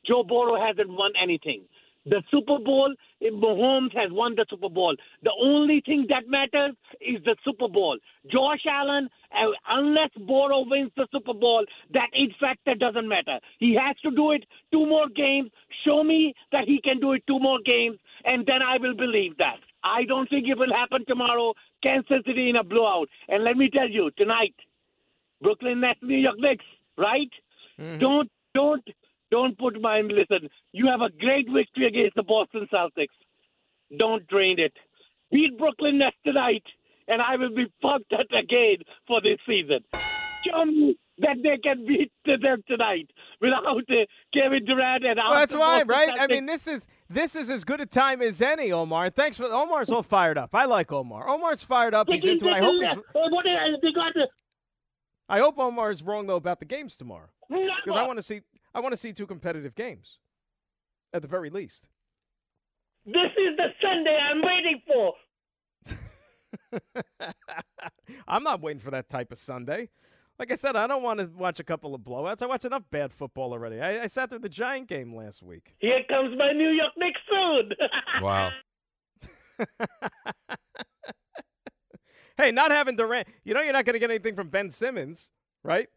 [0.06, 1.64] Joe Burrow hasn't won anything.
[2.06, 4.94] The Super Bowl, Mahomes has won the Super Bowl.
[5.24, 7.98] The only thing that matters is the Super Bowl.
[8.30, 13.40] Josh Allen, uh, unless Burrow wins the Super Bowl, that in fact that doesn't matter.
[13.60, 15.50] He has to do it two more games.
[15.86, 19.38] Show me that he can do it two more games, and then I will believe
[19.38, 19.60] that.
[19.84, 21.54] I don't think it will happen tomorrow.
[21.82, 23.10] Kansas City in a blowout.
[23.30, 24.56] And let me tell you, tonight,
[25.42, 26.66] Brooklyn Nets, New York Knicks,
[26.98, 27.32] right?
[27.80, 28.00] Mm-hmm.
[28.00, 28.84] Don't don't
[29.34, 30.10] don't put mine.
[30.10, 33.18] Listen, you have a great victory against the Boston Celtics.
[33.98, 34.74] Don't drain it.
[35.32, 36.64] Beat Brooklyn Nets tonight,
[37.08, 39.80] and I will be pumped at again for this season.
[40.46, 43.10] Show me that they can beat them tonight
[43.42, 46.10] without uh, Kevin Durant and well, that's why, right?
[46.10, 46.20] Celtics.
[46.20, 49.10] I mean, this is this is as good a time as any, Omar.
[49.10, 50.54] Thanks for Omar's all fired up.
[50.54, 51.28] I like Omar.
[51.28, 52.08] Omar's fired up.
[52.08, 52.54] He's into it.
[52.54, 52.96] I hope he's.
[53.82, 54.28] They got the.
[55.28, 58.42] I hope Omar's wrong though about the games tomorrow because I want to see
[58.74, 60.18] I want to see two competitive games,
[61.14, 61.88] at the very least.
[63.06, 65.14] This is the Sunday I'm waiting for.
[68.28, 69.90] I'm not waiting for that type of Sunday.
[70.40, 72.42] Like I said, I don't want to watch a couple of blowouts.
[72.42, 73.80] I watch enough bad football already.
[73.80, 75.76] I, I sat through the Giant game last week.
[75.80, 77.72] Here comes my New York Knicks soon.
[78.22, 78.50] wow.
[82.36, 85.30] Hey, not having Durant, you know you're not going to get anything from Ben Simmons,
[85.64, 85.88] right?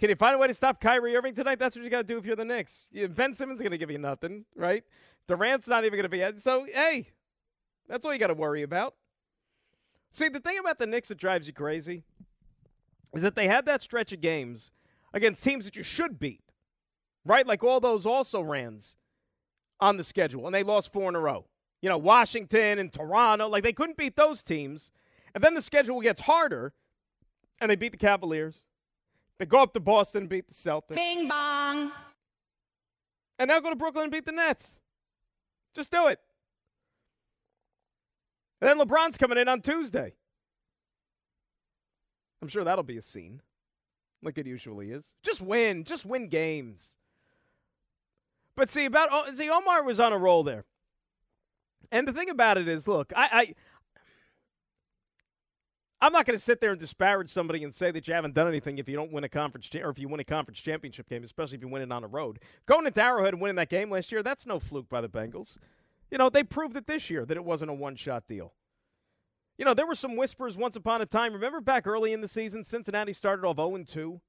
[0.00, 1.58] Can you find a way to stop Kyrie Irving tonight?
[1.58, 2.88] That's what you got to do if you're the Knicks.
[3.10, 4.82] Ben Simmons is going to give you nothing, right?
[5.28, 6.40] Durant's not even going to be.
[6.40, 7.10] So, hey,
[7.86, 8.94] that's all you got to worry about.
[10.10, 12.02] See, the thing about the Knicks that drives you crazy
[13.14, 14.70] is that they had that stretch of games
[15.12, 16.44] against teams that you should beat,
[17.26, 17.46] right?
[17.46, 18.96] Like all those also rans
[19.80, 21.44] on the schedule, and they lost four in a row.
[21.82, 24.92] You know, Washington and Toronto, like they couldn't beat those teams.
[25.34, 26.72] And then the schedule gets harder,
[27.60, 28.64] and they beat the Cavaliers.
[29.40, 30.94] They go up to Boston and beat the Celtics.
[30.94, 31.90] Bing bong.
[33.38, 34.78] And now go to Brooklyn and beat the Nets.
[35.74, 36.20] Just do it.
[38.60, 40.12] And then LeBron's coming in on Tuesday.
[42.42, 43.40] I'm sure that'll be a scene,
[44.22, 45.14] like it usually is.
[45.22, 45.84] Just win.
[45.84, 46.96] Just win games.
[48.56, 50.66] But see, about see, Omar was on a roll there.
[51.90, 53.54] And the thing about it is, look, I, I
[56.02, 58.48] I'm not going to sit there and disparage somebody and say that you haven't done
[58.48, 61.08] anything if you don't win a conference cha- or if you win a conference championship
[61.08, 62.38] game, especially if you win it on the road.
[62.64, 65.58] Going into Arrowhead and winning that game last year, that's no fluke by the Bengals.
[66.10, 68.54] You know, they proved it this year that it wasn't a one-shot deal.
[69.58, 71.34] You know, there were some whispers once upon a time.
[71.34, 74.20] Remember back early in the season, Cincinnati started off 0 2.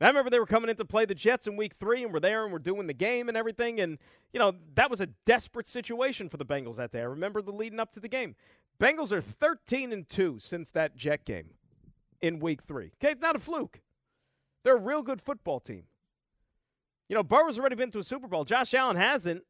[0.00, 2.20] I remember they were coming in to play the Jets in week three and we're
[2.20, 3.80] there and we're doing the game and everything.
[3.80, 3.98] And,
[4.32, 7.00] you know, that was a desperate situation for the Bengals that day.
[7.00, 8.34] I remember the leading up to the game.
[8.78, 11.50] Bengals are 13 and 2 since that Jet game
[12.22, 12.92] in week three.
[13.02, 13.80] Okay, it's not a fluke.
[14.64, 15.84] They're a real good football team.
[17.08, 18.44] You know, Burrow's already been to a Super Bowl.
[18.44, 19.42] Josh Allen hasn't.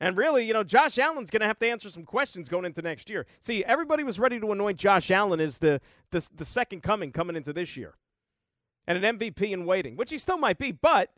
[0.00, 2.80] And really, you know, Josh Allen's going to have to answer some questions going into
[2.80, 3.26] next year.
[3.40, 7.36] See, everybody was ready to anoint Josh Allen as the, the, the second coming coming
[7.36, 7.96] into this year
[8.86, 10.72] and an MVP in waiting, which he still might be.
[10.72, 11.10] But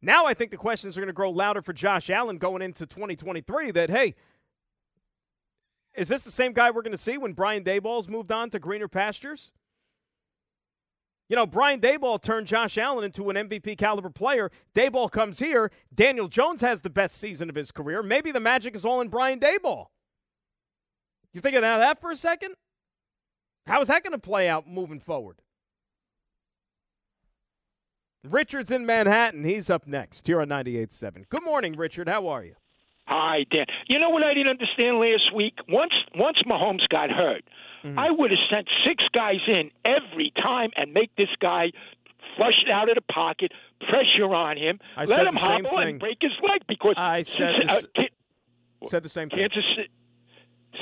[0.00, 2.86] now I think the questions are going to grow louder for Josh Allen going into
[2.86, 4.14] 2023 that, hey,
[5.94, 8.58] is this the same guy we're going to see when Brian Daboll's moved on to
[8.58, 9.50] greener pastures?
[11.28, 14.50] You know, Brian Daboll turned Josh Allen into an MVP caliber player.
[14.74, 15.70] Daboll comes here.
[15.94, 18.02] Daniel Jones has the best season of his career.
[18.02, 19.86] Maybe the magic is all in Brian Daboll.
[21.34, 22.54] You think of that for a second?
[23.66, 25.42] How is that going to play out moving forward?
[28.32, 29.44] Richard's in Manhattan.
[29.44, 31.28] He's up next here on 98.7.
[31.28, 32.08] Good morning, Richard.
[32.08, 32.54] How are you?
[33.06, 33.66] Hi, Dan.
[33.86, 35.54] You know what I didn't understand last week?
[35.68, 37.42] Once once Mahomes got hurt,
[37.82, 37.98] mm-hmm.
[37.98, 41.72] I would have sent six guys in every time and make this guy
[42.36, 43.52] flush it out of the pocket,
[43.88, 47.80] pressure on him, I let him hobble and break his leg because I said, uh,
[47.96, 49.38] the, said the same thing.
[49.40, 49.64] Kansas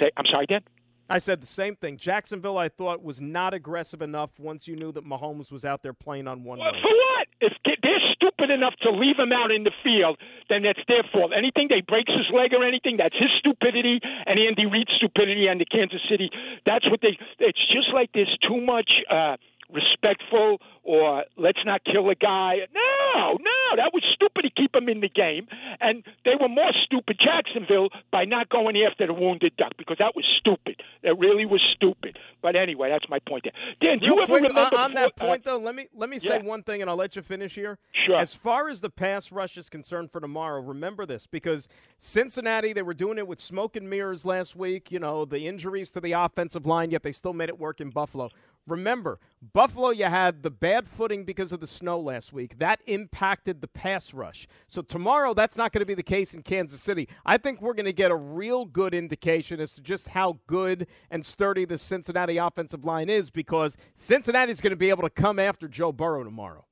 [0.00, 0.62] Say, I'm sorry, Dan.
[1.08, 1.96] I said the same thing.
[1.96, 5.92] Jacksonville, I thought, was not aggressive enough once you knew that Mahomes was out there
[5.92, 6.58] playing on one.
[6.58, 7.28] Well, for what?
[7.40, 11.32] If they're stupid enough to leave him out in the field, then that's their fault.
[11.36, 15.60] Anything they breaks his leg or anything, that's his stupidity and Andy Reid's stupidity and
[15.60, 16.30] the Kansas City.
[16.64, 17.18] That's what they.
[17.38, 18.90] It's just like there's too much.
[19.10, 19.36] Uh,
[19.72, 22.58] respectful or let's not kill a guy.
[22.72, 25.48] No, no, that was stupid to keep him in the game.
[25.80, 30.14] And they were more stupid, Jacksonville, by not going after the wounded duck because that
[30.14, 30.82] was stupid.
[31.02, 32.18] That really was stupid.
[32.42, 33.52] But anyway, that's my point there.
[33.80, 35.58] Dan, do you ever quick, remember uh, on that before, point though?
[35.58, 36.46] Let me let me say yeah.
[36.46, 37.78] one thing, and I'll let you finish here.
[38.06, 38.16] Sure.
[38.16, 42.82] As far as the pass rush is concerned for tomorrow, remember this because Cincinnati they
[42.82, 44.92] were doing it with smoke and mirrors last week.
[44.92, 47.90] You know the injuries to the offensive line, yet they still made it work in
[47.90, 48.30] Buffalo.
[48.66, 49.20] Remember,
[49.52, 52.58] Buffalo, you had the bad footing because of the snow last week.
[52.58, 54.48] That impacted the pass rush.
[54.66, 57.08] So tomorrow, that's not going to be the case in Kansas City.
[57.24, 60.88] I think we're going to get a real good indication as to just how good
[61.10, 65.38] and sturdy the Cincinnati offensive line is because Cincinnati's going to be able to come
[65.38, 66.64] after Joe Burrow tomorrow.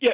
[0.00, 0.10] Yeah,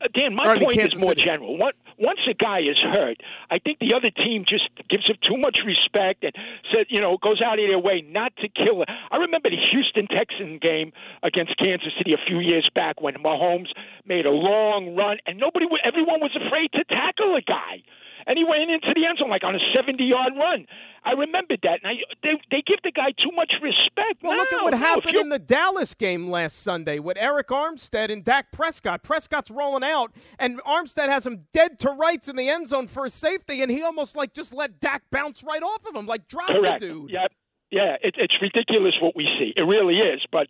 [0.00, 1.24] uh, Dan, my point is more City.
[1.24, 1.56] general.
[1.56, 3.18] Once a guy is hurt,
[3.50, 6.32] I think the other team just gives him too much respect and
[6.72, 8.88] said, you know, goes out of their way not to kill it.
[9.10, 13.68] I remember the Houston Texan game against Kansas City a few years back when Mahomes
[14.06, 17.82] made a long run and nobody, everyone was afraid to tackle a guy
[18.28, 20.66] and he went into the end zone like on a 70 yard run.
[21.02, 21.80] I remembered that.
[21.82, 24.22] And I, they, they give the guy too much respect.
[24.22, 28.12] Well, look at what no, happened in the Dallas game last Sunday with Arik Armstead
[28.12, 29.02] and Dak Prescott.
[29.02, 33.06] Prescott's rolling out, and Armstead has him dead to rights in the end zone for
[33.06, 36.28] a safety, and he almost like just let Dak bounce right off of him, like
[36.28, 36.80] drop Correct.
[36.80, 37.10] the dude.
[37.10, 37.26] Yeah,
[37.70, 37.96] yeah.
[38.02, 39.54] It, it's ridiculous what we see.
[39.56, 40.20] It really is.
[40.30, 40.48] But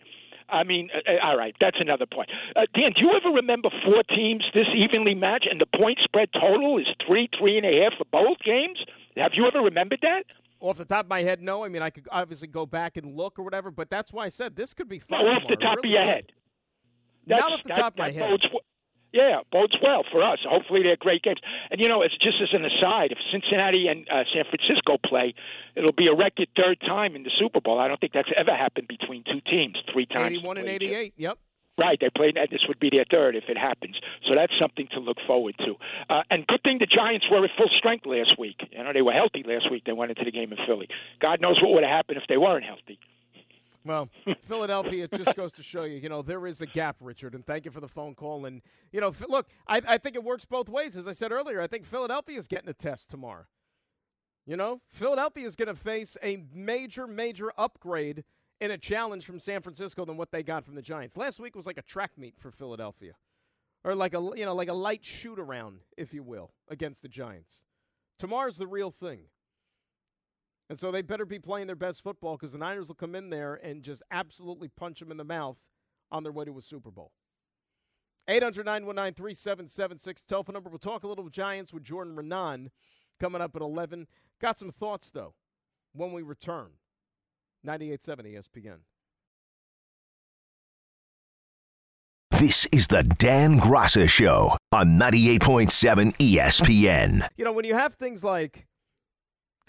[0.51, 2.31] I mean, uh, uh, all right, that's another point.
[2.57, 6.29] Uh, Dan, do you ever remember four teams this evenly matched and the point spread
[6.33, 8.79] total is three, three and a half for both games?
[9.17, 10.25] Have you ever remembered that?
[10.61, 11.65] Off the top of my head, no.
[11.65, 14.29] I mean, I could obviously go back and look or whatever, but that's why I
[14.29, 15.25] said this could be fun.
[15.25, 15.77] No, off the tomorrow.
[15.77, 16.33] top Really of your head.
[17.27, 18.41] Not off the that- top of my head.
[19.13, 20.41] Yeah, bodes well for us.
[20.47, 21.41] Hopefully, they're great games.
[21.71, 25.35] And you know, it's just as an aside, if Cincinnati and uh, San Francisco play,
[25.75, 27.79] it'll be a record third time in the Super Bowl.
[27.79, 30.37] I don't think that's ever happened between two teams three times.
[30.37, 31.15] Eighty-one and eighty-eight.
[31.17, 31.39] Yep.
[31.79, 32.37] Right, they played.
[32.51, 34.01] This would be their third if it happens.
[34.27, 35.77] So that's something to look forward to.
[36.11, 38.57] Uh, and good thing the Giants were at full strength last week.
[38.73, 39.85] You know, they were healthy last week.
[39.87, 40.89] They went into the game in Philly.
[41.21, 42.99] God knows what would have happened if they weren't healthy.
[43.85, 44.09] Well,
[44.43, 47.47] Philadelphia, it just goes to show you, you know, there is a gap, Richard, and
[47.47, 48.45] thank you for the phone call.
[48.45, 48.63] And,
[48.93, 50.97] you know, look, I, I think it works both ways.
[50.97, 53.47] As I said earlier, I think Philadelphia is getting a test tomorrow.
[54.47, 58.25] You know, Philadelphia is going to face a major, major upgrade
[58.61, 61.17] in a challenge from San Francisco than what they got from the Giants.
[61.17, 63.13] Last week was like a track meet for Philadelphia,
[63.85, 67.09] or like a you know like a light shoot around, if you will, against the
[67.09, 67.63] Giants.
[68.19, 69.25] Tomorrow's the real thing.
[70.71, 73.31] And so they better be playing their best football because the Niners will come in
[73.31, 75.59] there and just absolutely punch them in the mouth
[76.11, 77.13] on their way to a Super Bowl.
[78.29, 80.23] 800 919 3776.
[80.25, 80.69] Telephone number.
[80.69, 82.69] We'll talk a little Giants with Jordan Raanan
[83.19, 84.07] coming up at 11.
[84.41, 85.35] Got some thoughts, though,
[85.95, 86.73] when we return.
[87.67, 88.79] 98.7 ESPN.
[92.39, 97.27] This is the Dan Graca Show on 98.7 ESPN.
[97.37, 98.68] You know, when you have things like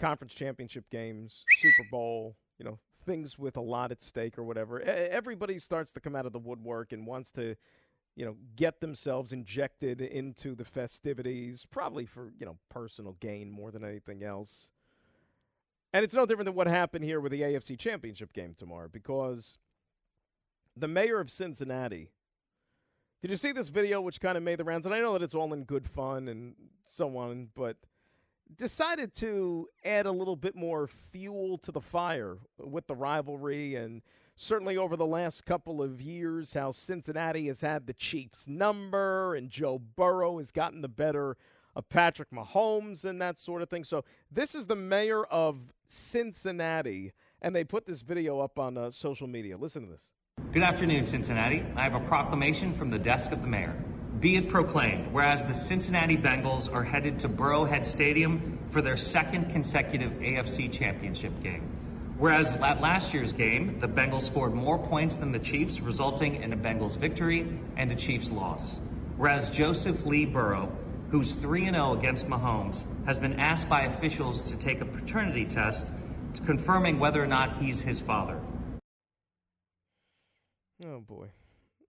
[0.00, 4.80] conference championship games, Super Bowl, you know, things with a lot at stake or whatever,
[4.80, 7.54] everybody starts to come out of the woodwork and wants to,
[8.16, 13.70] you know, get themselves injected into the festivities, probably for, you know, personal gain more
[13.70, 14.70] than anything else.
[15.92, 19.58] And it's no different than what happened here with the AFC Championship game tomorrow because
[20.76, 22.10] the mayor of Cincinnati.
[23.22, 24.86] Did you see this video which kind of made the rounds?
[24.86, 26.54] And I know that it's all in good fun and
[26.88, 27.76] so on, but
[28.56, 34.02] decided to add a little bit more fuel to the fire with the rivalry and
[34.36, 39.50] certainly over the last couple of years how Cincinnati has had the Chiefs number and
[39.50, 41.36] Joe Burrow has gotten the better
[41.76, 43.84] of Patrick Mahomes and that sort of thing.
[43.84, 48.90] So this is the mayor of Cincinnati, and they put this video up on uh,
[48.90, 49.56] social media.
[49.56, 50.10] Listen to this.
[50.52, 51.64] Good afternoon, Cincinnati.
[51.76, 53.74] I have a proclamation from the desk of the mayor.
[54.20, 59.50] Be it proclaimed, whereas the Cincinnati Bengals are headed to Burrowhead Stadium for their second
[59.50, 61.62] consecutive AFC Championship game.
[62.18, 66.52] Whereas at last year's game, the Bengals scored more points than the Chiefs, resulting in
[66.52, 68.78] a Bengals victory and a Chiefs loss.
[69.16, 70.70] Whereas Joseph Lee Burrow
[71.10, 75.88] who's 3 0 against Mahomes, has been asked by officials to take a paternity test
[76.34, 78.40] to confirming whether or not he's his father.
[80.84, 81.26] Oh, boy.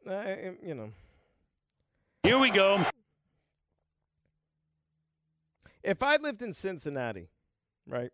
[0.10, 0.90] I, you know.
[2.24, 2.86] Here we go.
[5.84, 7.30] If I lived in Cincinnati,
[7.88, 8.12] right,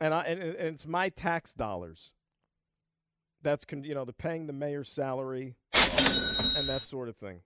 [0.00, 2.14] and, I, and, and it's my tax dollars,
[3.42, 7.40] that's, you know, the paying the mayor's salary and that sort of thing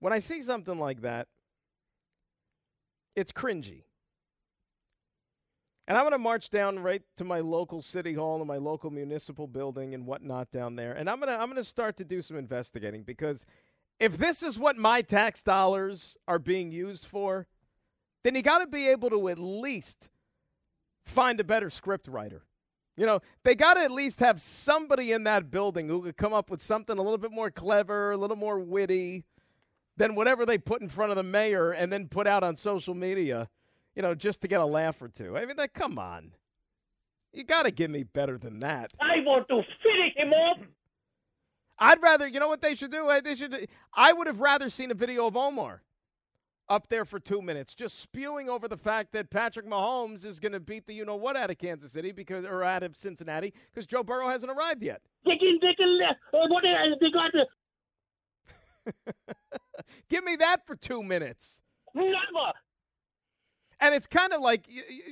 [0.00, 1.28] when I see something like that,
[3.14, 3.82] it's cringy.
[5.88, 8.90] And I'm going to march down right to my local city hall and my local
[8.90, 10.92] municipal building and whatnot down there.
[10.92, 13.46] And I'm going to I'm going to start to do some investigating because
[14.00, 17.46] if this is what my tax dollars are being used for,
[18.24, 20.10] then you got to be able to at least
[21.04, 22.42] find a better script writer.
[22.96, 26.32] You know, they got to at least have somebody in that building who could come
[26.32, 29.24] up with something a little bit more clever, a little more witty
[29.96, 32.94] than whatever they put in front of the mayor and then put out on social
[32.94, 33.48] media,
[33.96, 35.36] you know, just to get a laugh or two.
[35.36, 36.32] I mean, that, come on.
[37.32, 38.92] You got to give me better than that.
[39.00, 40.58] I want to finish him off.
[41.78, 43.10] I'd rather, you know what they should do?
[43.22, 43.68] They should.
[43.94, 45.82] I would have rather seen a video of Omar
[46.68, 50.52] up there for two minutes, just spewing over the fact that Patrick Mahomes is going
[50.52, 53.52] to beat the you know what out of Kansas City because or out of Cincinnati
[53.70, 55.02] because Joe Burrow hasn't arrived yet.
[55.24, 56.14] They can, they can, uh,
[56.48, 56.64] what,
[57.00, 57.32] they got
[60.08, 61.60] Give me that for two minutes.
[61.94, 62.52] Never.
[63.78, 64.66] And it's kind of like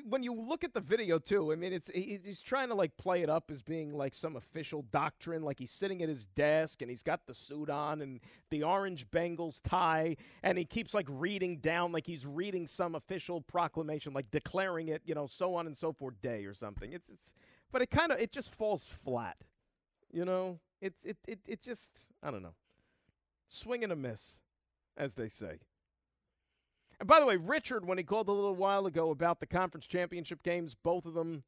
[0.09, 1.53] when you look at the video too.
[1.53, 4.83] I mean, it's he's trying to like play it up as being like some official
[4.91, 5.43] doctrine.
[5.43, 9.11] Like he's sitting at his desk and he's got the suit on and the orange
[9.11, 14.31] Bengals tie, and he keeps like reading down like he's reading some official proclamation, like
[14.31, 16.91] declaring it, you know, so on and so forth day or something.
[16.93, 17.35] It's it's,
[17.71, 19.37] but it kind of it just falls flat,
[20.11, 20.59] you know.
[20.81, 22.55] It it it it just I don't know,
[23.49, 24.41] swing and a miss
[24.97, 25.59] as they say.
[27.05, 29.87] And by the way, Richard, when he called a little while ago about the conference
[29.87, 31.43] championship games, both of them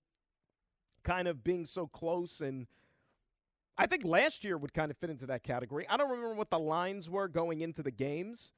[1.02, 2.66] kind of being so close, and
[3.78, 5.86] I think last year would kind of fit into that category.
[5.88, 8.52] I don't remember what the lines were going into the games,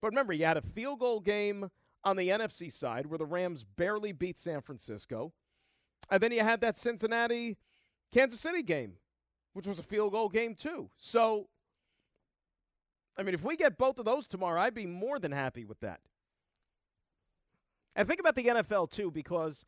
[0.00, 1.70] but remember, you had a field goal game
[2.02, 5.32] on the NFC side where the Rams barely beat San Francisco,
[6.10, 7.56] and then you had that Cincinnati
[8.12, 8.94] Kansas City game,
[9.52, 10.90] which was a field goal game, too.
[10.96, 11.46] So
[13.16, 15.78] I mean, if we get both of those tomorrow, I'd be more than happy with
[15.80, 16.00] that.
[17.94, 19.64] And think about the NFL too, because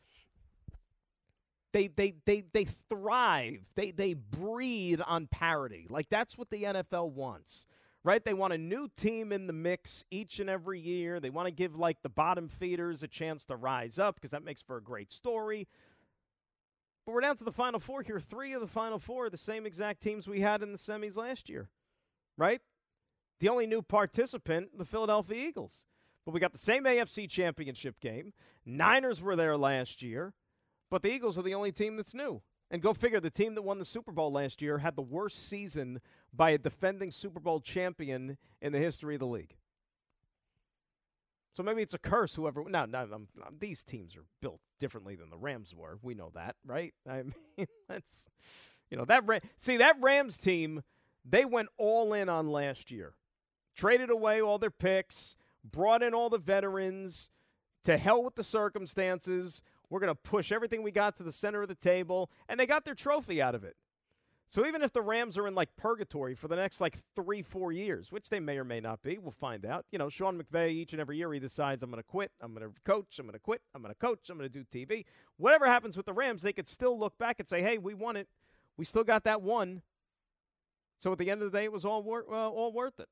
[1.75, 3.67] they they they they thrive.
[3.75, 5.87] They they breed on parity.
[5.91, 7.67] Like that's what the NFL wants.
[8.05, 8.23] Right?
[8.23, 11.21] They want a new team in the mix each and every year.
[11.21, 14.45] They want to give like the bottom feeders a chance to rise up because that
[14.45, 15.67] makes for a great story.
[17.05, 18.21] But we're down to the final four here.
[18.21, 21.17] Three of the final four are the same exact teams we had in the semis
[21.17, 21.71] last year.
[22.37, 22.61] Right?
[23.41, 25.87] The only new participant, the Philadelphia Eagles.
[26.25, 28.33] But we got the same AFC championship game.
[28.65, 30.33] Niners were there last year,
[30.91, 32.43] but the Eagles are the only team that's new.
[32.71, 35.49] And go figure, the team that won the Super Bowl last year had the worst
[35.49, 36.01] season
[36.33, 39.55] by a defending Super Bowl champion in the history of the league.
[41.55, 42.35] So maybe it's a curse.
[42.35, 43.07] Whoever now, now
[43.57, 45.99] these teams are built differently than the Rams were.
[46.03, 46.93] We know that, right?
[47.09, 47.23] I
[47.57, 48.27] mean, that's
[48.91, 49.25] you know that.
[49.57, 50.83] See that Rams team,
[51.25, 53.15] they went all in on last year,
[53.77, 57.31] traded away all their picks, brought in all the veterans.
[57.85, 59.61] To hell with the circumstances.
[59.91, 62.67] We're going to push everything we got to the center of the table, and they
[62.67, 63.77] got their trophy out of it.
[64.49, 67.73] So even if the Rams are in like purgatory for the next like three, four
[67.73, 69.85] years, which they may or may not be, we'll find out.
[69.91, 72.55] You know, Sean McVay each and every year he decides I'm going to quit, I'm
[72.55, 74.65] going to coach, I'm going to quit, I'm going to coach, I'm going to do
[74.65, 75.05] TV.
[75.39, 78.17] Whatever happens with the Rams, they could still look back and say, "Hey, we won
[78.17, 78.29] it.
[78.77, 79.83] We still got that one."
[80.99, 83.09] So at the end of the day, it was all wor- all worth it.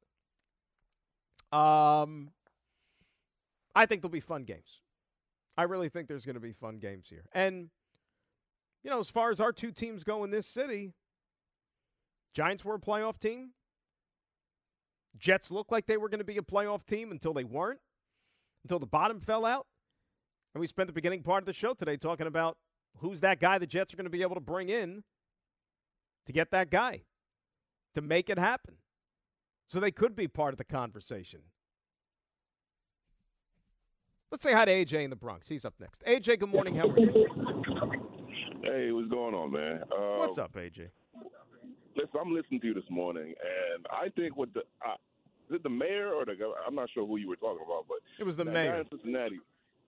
[1.56, 2.30] Um,
[3.74, 4.80] I think there'll be fun games.
[5.56, 7.70] I really think there's going to be fun games here, and
[8.82, 10.92] you know, as far as our two teams go in this city,
[12.34, 13.50] Giants were a playoff team.
[15.18, 17.80] Jets looked like they were going to be a playoff team until they weren't,
[18.64, 19.66] until the bottom fell out.
[20.54, 22.56] And we spent the beginning part of the show today talking about
[22.98, 25.04] who's that guy the Jets are going to be able to bring in
[26.26, 27.02] to get that guy,
[27.94, 28.76] to make it happen.
[29.68, 31.40] So they could be part of the conversation.
[34.32, 35.46] Let's say hi to AJ in the Bronx.
[35.46, 36.02] He's up next.
[36.06, 36.74] AJ, good morning.
[36.74, 37.26] How are you?
[38.62, 39.82] Hey, what's going on, man?
[39.92, 40.88] Uh, What's up, AJ?
[41.94, 43.34] Listen, I'm listening to you this morning,
[43.74, 44.94] and I think what the uh,
[45.50, 46.60] is it the mayor or the governor?
[46.66, 49.38] I'm not sure who you were talking about, but it was the mayor in Cincinnati.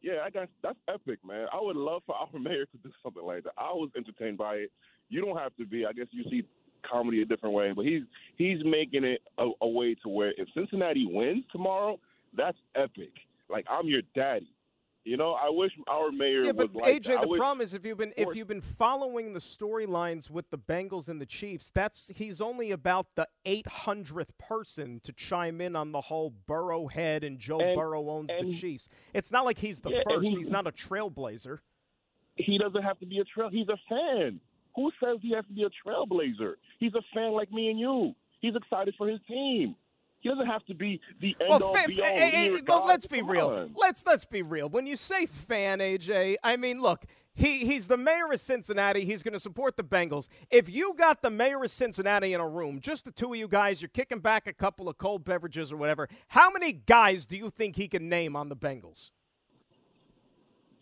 [0.02, 1.46] Yeah, I got that's epic, man.
[1.50, 3.54] I would love for our mayor to do something like that.
[3.56, 4.72] I was entertained by it.
[5.08, 5.86] You don't have to be.
[5.86, 6.42] I guess you see
[6.86, 8.02] comedy a different way, but he's
[8.36, 11.98] he's making it a, a way to where if Cincinnati wins tomorrow,
[12.36, 13.12] that's epic.
[13.48, 14.48] Like I'm your daddy.
[15.06, 17.28] You know, I wish our mayor Yeah, was but like AJ, that.
[17.28, 21.10] The problem is if you've been if you've been following the storylines with the Bengals
[21.10, 26.00] and the Chiefs, that's he's only about the 800th person to chime in on the
[26.00, 28.88] whole Burrow head and Joe And- Burrow owns the Chiefs.
[29.12, 30.26] It's not like he's the Yeah, first.
[30.30, 31.58] he- he's not a trailblazer.
[32.36, 33.50] he doesn't have to be a trail.
[33.50, 34.40] He's a fan.
[34.74, 36.54] Who says he has to be a trailblazer?
[36.80, 38.14] He's a fan like me and you.
[38.40, 39.76] He's excited for his team.
[40.24, 42.06] He doesn't have to be the end Well, all be all.
[42.06, 43.48] eh, eh, leader well, let's be Come real.
[43.50, 43.74] on.
[43.76, 44.70] Let's let's be real.
[44.70, 47.04] When you say fan, AJ, I mean, look,
[47.34, 49.04] he he's the mayor of Cincinnati.
[49.04, 50.28] He's going to support the Bengals.
[50.50, 53.46] If you got the mayor of Cincinnati in a room, just the two of you
[53.48, 56.08] guys, you're kicking back a couple of cold beverages or whatever.
[56.28, 59.10] How many guys do you think he can name on the Bengals?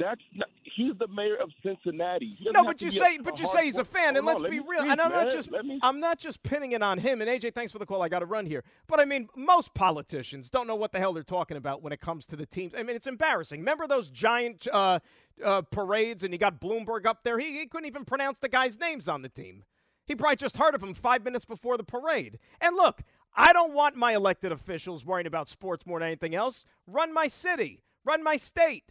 [0.03, 2.37] That's not, he's the mayor of Cincinnati.
[2.53, 4.51] No, but you say, a but you say he's a fan, and let's on, let
[4.51, 4.81] be real.
[4.81, 5.49] speak, And I'm not just,
[5.83, 7.21] I'm not just pinning it on him.
[7.21, 8.03] And AJ, thanks for the call.
[8.03, 8.65] I got to run here.
[8.89, 12.01] But I mean, most politicians don't know what the hell they're talking about when it
[12.01, 12.75] comes to the teams.
[12.77, 13.61] I mean, it's embarrassing.
[13.61, 14.99] Remember those giant uh,
[15.45, 17.39] uh, parades, and you got Bloomberg up there.
[17.39, 19.63] He, he couldn't even pronounce the guys' names on the team.
[20.05, 22.41] He probably just heard of him five minutes before the parade.
[22.61, 23.03] And look,
[23.37, 26.67] I don't want my elected officials worrying about sports more than anything else.
[26.89, 28.91] Run my city, run my state.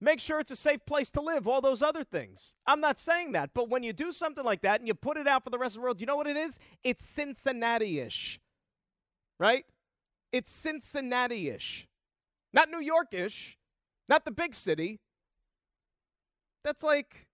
[0.00, 2.54] Make sure it's a safe place to live, all those other things.
[2.66, 5.26] I'm not saying that, but when you do something like that and you put it
[5.26, 6.58] out for the rest of the world, you know what it is?
[6.84, 8.38] It's Cincinnati ish,
[9.38, 9.64] right?
[10.32, 11.88] It's Cincinnati ish.
[12.52, 13.56] Not New York ish,
[14.08, 15.00] not the big city.
[16.62, 17.26] That's like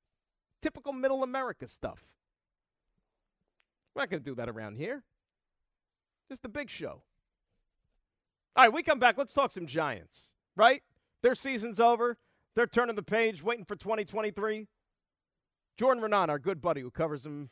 [0.61, 2.05] typical middle America stuff.
[3.95, 5.03] We're not going to do that around here.
[6.29, 7.03] Just the big show.
[8.55, 9.19] All right, we come back.
[9.19, 10.83] Let's talk some Giants, right?
[11.23, 12.19] Their season's over.
[12.55, 14.67] They're turning the page, waiting for 2023.
[15.79, 17.51] Jordan Raanan, our good buddy who covers them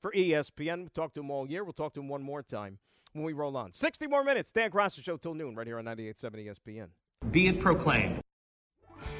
[0.00, 0.78] for ESPN.
[0.80, 1.62] We'll talk to him all year.
[1.62, 2.78] We'll talk to him one more time
[3.12, 3.72] when we roll on.
[3.72, 4.50] 60 more minutes.
[4.50, 6.88] Dan Graca Show till noon right here on 98.7 ESPN.
[7.30, 8.20] Be it proclaimed.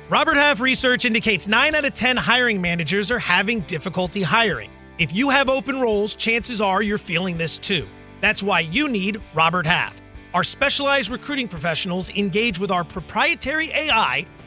[0.09, 4.71] Robert Half research indicates 9 out of 10 hiring managers are having difficulty hiring.
[4.99, 7.89] If you have open roles, chances are you're feeling this too.
[8.21, 10.01] That's why you need Robert Half.
[10.35, 14.27] Our specialized recruiting professionals engage with our proprietary AI